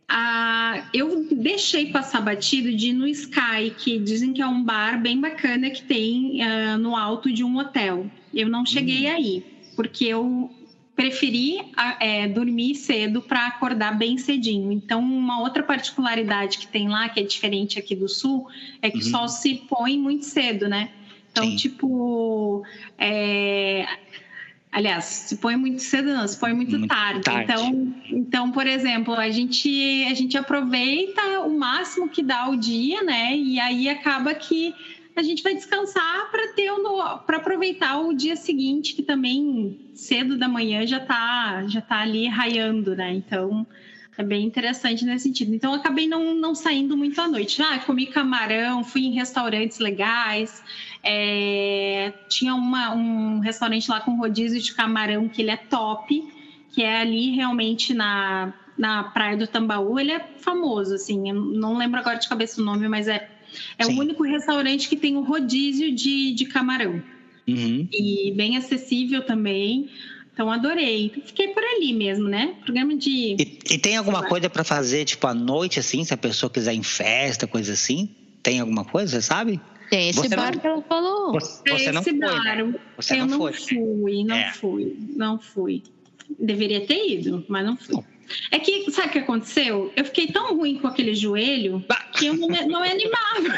[0.08, 5.00] Ah, eu deixei passar batido de ir no Sky, que dizem que é um bar
[5.00, 8.06] bem bacana que tem uh, no alto de um hotel.
[8.32, 9.14] Eu não cheguei hum.
[9.14, 9.44] aí,
[9.74, 10.50] porque eu
[10.94, 11.60] preferi
[12.00, 14.72] é, dormir cedo para acordar bem cedinho.
[14.72, 18.46] Então, uma outra particularidade que tem lá, que é diferente aqui do sul,
[18.80, 19.02] é que uhum.
[19.02, 20.90] o sol se põe muito cedo, né?
[21.30, 21.56] Então, Sim.
[21.56, 22.64] tipo,
[22.96, 23.86] é,
[24.76, 27.22] Aliás, se põe muito cedo, não, se põe muito, muito tarde.
[27.22, 27.50] tarde.
[27.50, 33.02] Então, então, por exemplo, a gente, a gente aproveita o máximo que dá o dia,
[33.02, 33.34] né?
[33.34, 34.74] E aí acaba que
[35.16, 36.70] a gente vai descansar para ter
[37.24, 42.28] para aproveitar o dia seguinte, que também cedo da manhã já está já tá ali
[42.28, 43.14] raiando, né?
[43.14, 43.66] Então,
[44.18, 45.54] é bem interessante nesse sentido.
[45.54, 47.62] Então, acabei não, não saindo muito à noite.
[47.62, 50.62] Ah, comi camarão, fui em restaurantes legais,
[51.08, 56.22] é, tinha uma, um restaurante lá com rodízio de camarão que ele é top.
[56.72, 59.98] que é ali realmente na, na Praia do Tambaú.
[60.00, 63.30] Ele é famoso, assim, eu não lembro agora de cabeça o nome, mas é,
[63.78, 67.00] é o único restaurante que tem o rodízio de, de camarão.
[67.46, 67.88] Uhum.
[67.92, 69.88] E bem acessível também.
[70.34, 71.12] Então adorei.
[71.24, 72.56] Fiquei por ali mesmo, né?
[72.64, 73.36] Programa de.
[73.38, 76.74] E, e tem alguma coisa para fazer, tipo, à noite, assim, se a pessoa quiser
[76.74, 78.10] ir em festa, coisa assim?
[78.42, 79.60] Tem alguma coisa, você sabe?
[79.90, 81.32] Tem esse Você bar não- que ela falou.
[81.32, 82.44] Você, É você não esse foi, bar.
[82.44, 82.74] né?
[82.96, 83.52] Você eu não, não foi.
[83.52, 84.52] fui, não É.
[84.52, 85.82] fui, não fui.
[86.38, 88.02] Deveria ter ido, mas não fui.
[88.50, 89.92] É que, sabe o que aconteceu?
[89.94, 91.84] Eu fiquei tão ruim com aquele joelho
[92.14, 93.56] que eu não, me- não me animava.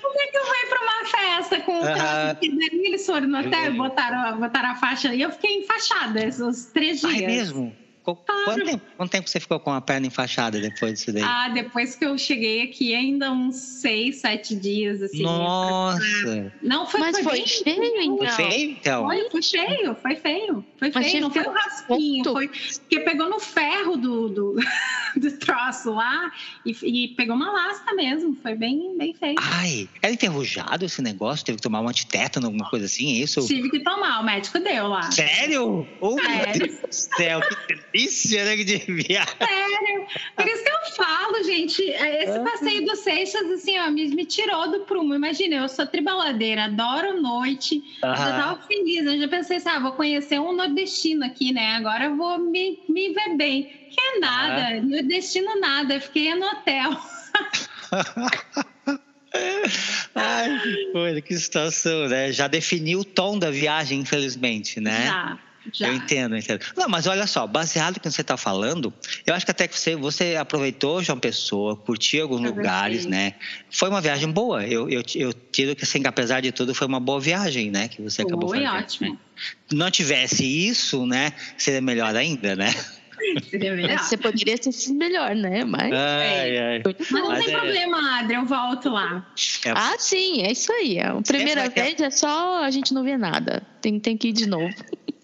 [0.00, 2.40] Como é que eu vou ir pra uma festa com o daí
[2.86, 7.00] eles foram no hotel e botaram, botaram a faixa e eu fiquei enfaixada esses três
[7.00, 7.12] dias.
[7.12, 7.76] Ah, é mesmo?
[8.04, 11.22] Qu- Quanto tempo, quanto tempo você ficou com a perna enfaixada depois disso daí?
[11.22, 15.22] Ah, depois que eu cheguei aqui, ainda uns seis, sete dias, assim.
[15.22, 16.52] Nossa!
[16.60, 18.36] Não, foi, Mas foi bem- feio, Foi então.
[18.36, 19.06] feio, então?
[19.06, 20.64] Foi, foi feio, foi feio.
[20.78, 22.32] Foi Mas feio, não foi um raspinho, ponto.
[22.34, 24.56] foi porque pegou no ferro do, do,
[25.16, 26.32] do troço lá
[26.66, 26.72] e,
[27.04, 28.36] e pegou uma lasca mesmo.
[28.42, 29.36] Foi bem, bem feio.
[29.38, 31.44] Ai, era enferrujado esse negócio?
[31.46, 33.46] Teve que tomar um antitétano, alguma coisa assim, é isso?
[33.46, 35.02] Tive que tomar, o médico deu lá.
[35.12, 35.86] Sério?
[36.00, 36.66] Oh, meu Sério.
[36.66, 36.86] Deus do
[37.16, 38.56] céu, que delícia, né?
[38.56, 39.24] Que devia.
[39.26, 40.06] Sério.
[40.36, 44.70] Por isso que eu falo, gente, esse passeio do Seixas, assim, ó, me, me tirou
[44.70, 45.14] do prumo.
[45.14, 47.82] Imagina, eu sou tribaladeira, adoro noite.
[48.00, 48.40] Já Aham.
[48.40, 51.76] tava feliz, eu já pensei assim, ah, vou conhecer um nordestino aqui, né?
[51.76, 53.64] Agora eu vou me, me ver bem.
[53.90, 56.90] Que é nada, nordestino nada, eu fiquei no hotel.
[60.14, 62.32] Ai, que coisa, que situação, né?
[62.32, 65.06] Já definiu o tom da viagem, infelizmente, né?
[65.06, 65.38] Já,
[65.72, 65.88] já.
[65.88, 66.60] Eu entendo, eu entendo.
[66.76, 68.92] Não, mas olha só, baseado no que você está falando,
[69.26, 72.62] eu acho que até que você, você aproveitou João Pessoa, curtiu alguns Aproveitei.
[72.70, 73.34] lugares, né?
[73.70, 74.66] Foi uma viagem boa.
[74.66, 77.88] Eu, eu, eu tiro que, assim, que apesar de tudo, foi uma boa viagem, né?
[77.88, 78.78] Que você acabou Foi fazendo.
[78.78, 79.10] ótimo.
[79.12, 79.18] né?
[79.72, 81.32] Não tivesse isso, né?
[81.56, 82.72] Seria melhor ainda, né?
[83.48, 83.98] Seria melhor.
[84.00, 85.64] Você poderia ter sido melhor, né?
[85.64, 85.92] Mas.
[85.92, 86.82] Ai, ai.
[86.84, 87.28] Muito Mas não.
[87.28, 89.26] Mas tem é- problema, Adri, eu volto lá.
[89.64, 90.98] É, Ah, sim, é isso aí.
[91.00, 93.62] A primeira ter- vez é só a gente não vê nada.
[93.80, 94.74] Tem, tem que ir de novo.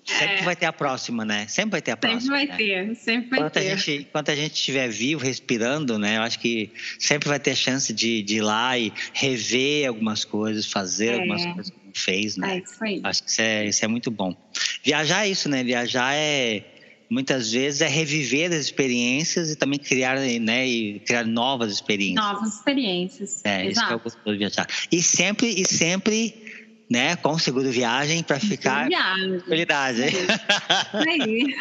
[0.09, 1.46] Sempre vai ter a próxima, né?
[1.48, 2.32] Sempre vai ter a Sempre próxima.
[2.36, 2.56] vai né?
[2.56, 3.78] ter, sempre vai Enquanto a, ter.
[3.78, 6.16] gente, enquanto a gente estiver vivo, respirando, né?
[6.16, 10.66] Eu acho que sempre vai ter chance de, de ir lá e rever algumas coisas,
[10.66, 11.14] fazer É.
[11.14, 12.56] algumas coisas que não fez, né?
[12.56, 13.00] É isso aí.
[13.04, 14.34] Acho que isso é, isso é muito bom.
[14.84, 15.62] Viajar é isso, né?
[15.64, 16.64] Viajar é
[17.11, 20.66] muitas vezes é reviver as experiências e também criar, né?
[20.68, 22.22] E criar novas experiências.
[22.22, 23.40] Novas experiências.
[23.44, 24.04] É, isso que é o Exato.
[24.04, 24.66] gostoso de viajar.
[24.92, 26.34] E sempre, e sempre,
[26.91, 27.16] né?
[27.16, 29.39] Com seguro viagem para ficar Viagem.
[29.39, 30.03] tranquilidade.
[31.09, 31.55] aí.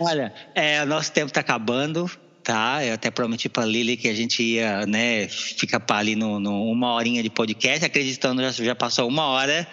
[0.00, 2.10] Olha, é, o nosso tempo está acabando,
[2.42, 2.84] tá?
[2.84, 6.92] Eu até prometi para Lili que a gente ia, né, ficar ali no, no uma
[6.94, 9.66] horinha de podcast, acreditando já já passou uma hora,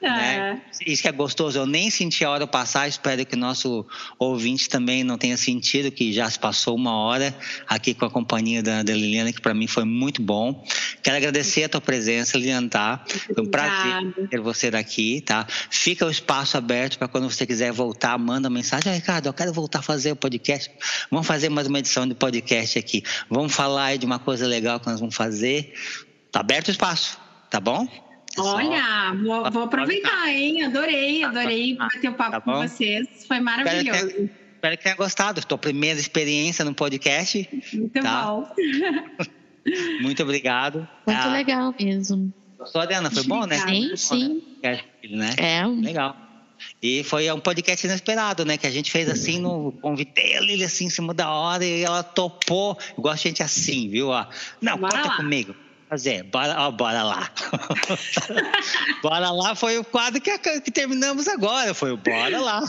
[0.00, 0.60] né?
[0.86, 1.58] Isso que é gostoso.
[1.58, 2.88] Eu nem senti a hora passar.
[2.88, 3.86] Espero que o nosso
[4.18, 7.34] ouvinte também não tenha sentido que já se passou uma hora
[7.66, 10.64] aqui com a companhia da, da Liliana, que para mim foi muito bom.
[11.02, 13.04] Quero agradecer a tua presença, Liliana, tá?
[13.34, 15.46] Foi um prazer ter você daqui, tá?
[15.70, 18.90] Fica o espaço aberto para quando você quiser voltar, manda mensagem.
[18.90, 20.70] Ah, Ricardo, eu quero voltar a fazer o podcast.
[21.10, 23.02] Vamos fazer mais uma edição de podcast aqui.
[23.30, 25.72] Vamos falar aí de uma coisa legal que nós vamos fazer.
[26.32, 27.18] Tá aberto o espaço,
[27.50, 27.86] tá bom?
[27.86, 30.64] É só- Olha, vou, vou aproveitar, hein?
[30.64, 33.06] Adorei, adorei bater o papo Tá com vocês.
[33.26, 34.08] Foi Espero maravilhoso.
[34.08, 35.40] que, espero que tenha gostado.
[35.46, 37.48] Tua primeira experiência no podcast.
[37.72, 38.26] Muito Tá.
[38.26, 38.50] bom.
[40.00, 40.86] Muito obrigado.
[41.06, 42.32] Muito Ah, legal mesmo.
[42.58, 43.10] Gostou, Adriana?
[43.10, 43.58] Foi bom, né?
[43.60, 43.96] Obrigada.
[43.96, 44.76] Sim, Foi bom,
[45.08, 45.16] sim.
[45.16, 45.34] né?
[45.38, 45.66] É.
[45.66, 46.16] Legal.
[46.82, 48.56] E foi um podcast inesperado, né?
[48.56, 51.82] Que a gente fez assim, no, convidei a Lili assim em cima da hora e
[51.82, 52.78] ela topou.
[52.96, 54.08] Eu gosto de gente assim, viu?
[54.08, 54.26] Ó,
[54.60, 55.16] não, Bora conta lá.
[55.16, 55.54] comigo.
[55.88, 57.30] Fazer, bora, ó, bora lá.
[59.02, 61.72] bora lá foi o quadro que, que terminamos agora.
[61.74, 62.60] Foi o bora lá.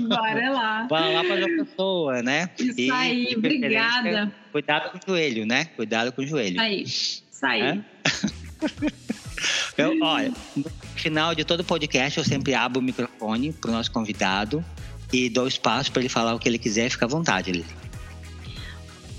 [0.00, 0.82] Bora lá.
[0.84, 2.50] Bora lá para a pessoa, né?
[2.56, 4.32] Isso aí, de preferência, obrigada.
[4.52, 5.64] Cuidado com o joelho, né?
[5.76, 6.52] Cuidado com o joelho.
[6.52, 6.82] Isso aí.
[6.82, 7.62] Isso aí.
[7.62, 7.78] É?
[9.76, 10.64] Eu, olha, no
[10.94, 14.64] final de todo podcast eu sempre abro o microfone para o nosso convidado
[15.12, 17.52] e dou espaço para ele falar o que ele quiser, fica à vontade.
[17.52, 17.81] Lili.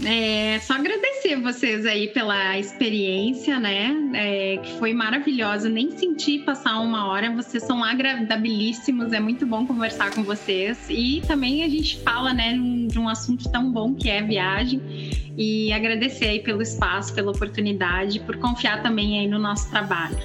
[0.06, 3.96] É, só agradecer vocês aí pela experiência, né?
[4.14, 5.70] É, que foi maravilhosa.
[5.70, 7.32] Nem senti passar uma hora.
[7.32, 9.14] Vocês são agradabilíssimos.
[9.14, 10.78] É muito bom conversar com vocês.
[10.90, 12.54] E também a gente fala, né,
[12.88, 14.82] de um assunto tão bom que é viagem.
[15.38, 20.18] E agradecer aí pelo espaço, pela oportunidade, por confiar também aí no nosso trabalho.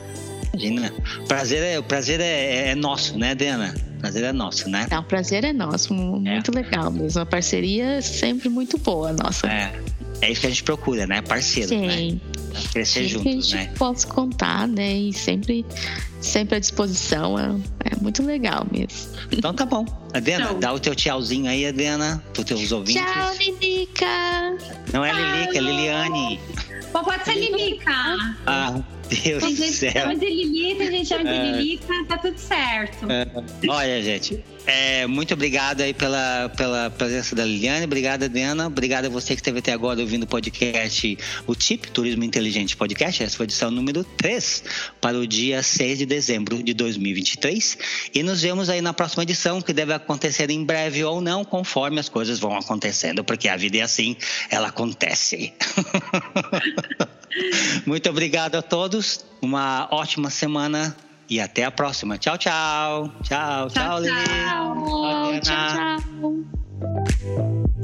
[0.67, 0.93] Imagina.
[1.27, 3.75] Prazer é, o prazer é, é nosso, né, Dena?
[4.01, 4.87] Prazer é nosso, né?
[4.91, 5.93] É, o prazer é nosso.
[5.93, 7.21] Muito legal mesmo.
[7.21, 9.47] A parceria é sempre muito boa, nossa.
[9.49, 9.73] É,
[10.21, 11.21] é isso que a gente procura, né?
[11.23, 11.97] Parceiro, né?
[11.97, 12.21] Sim.
[12.73, 13.73] Crescer Sempre que a juntos, gente né?
[13.77, 14.93] possa contar, né?
[14.93, 15.65] E sempre,
[16.21, 17.39] sempre à disposição.
[17.39, 19.11] É, é muito legal mesmo.
[19.31, 19.85] Então tá bom.
[20.13, 23.03] Adriana, dá o teu tchauzinho aí, Adriana, pros teus ouvintes.
[23.03, 24.07] Tchau, Lilica!
[24.93, 26.41] Não é Lilica, é Liliane.
[26.93, 27.93] Pode ser Lilica.
[28.47, 29.93] Ah, Deus do céu.
[29.93, 31.53] Chama de Lilica, a gente chama de é.
[31.53, 33.11] Lilica, tá tudo certo.
[33.11, 33.27] É.
[33.69, 39.09] Olha, gente, é, muito obrigado aí pela, pela presença da Liliane, obrigado, Adriana, obrigado a
[39.09, 43.45] você que esteve até agora ouvindo o podcast, o TIP, Turismo Inteligente Podcast, essa foi
[43.45, 44.65] a edição número 3,
[45.01, 47.79] para o dia 6 de dezembro de 2023,
[48.15, 51.99] e nos vemos aí na próxima edição, que deve acontecer em breve ou não, conforme
[51.99, 54.17] as coisas vão acontecendo, porque a vida é assim,
[54.51, 55.55] ela acontece.
[57.87, 58.98] Muito obrigado a todos.
[59.41, 60.97] Uma ótima semana
[61.29, 62.19] e até a próxima.
[62.19, 63.13] Tchau, tchau.
[63.23, 64.15] Tchau, tchau, tchau Lili.
[64.25, 66.01] Tchau, tchau.
[67.27, 67.78] tchau.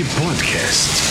[0.00, 1.01] Podcast.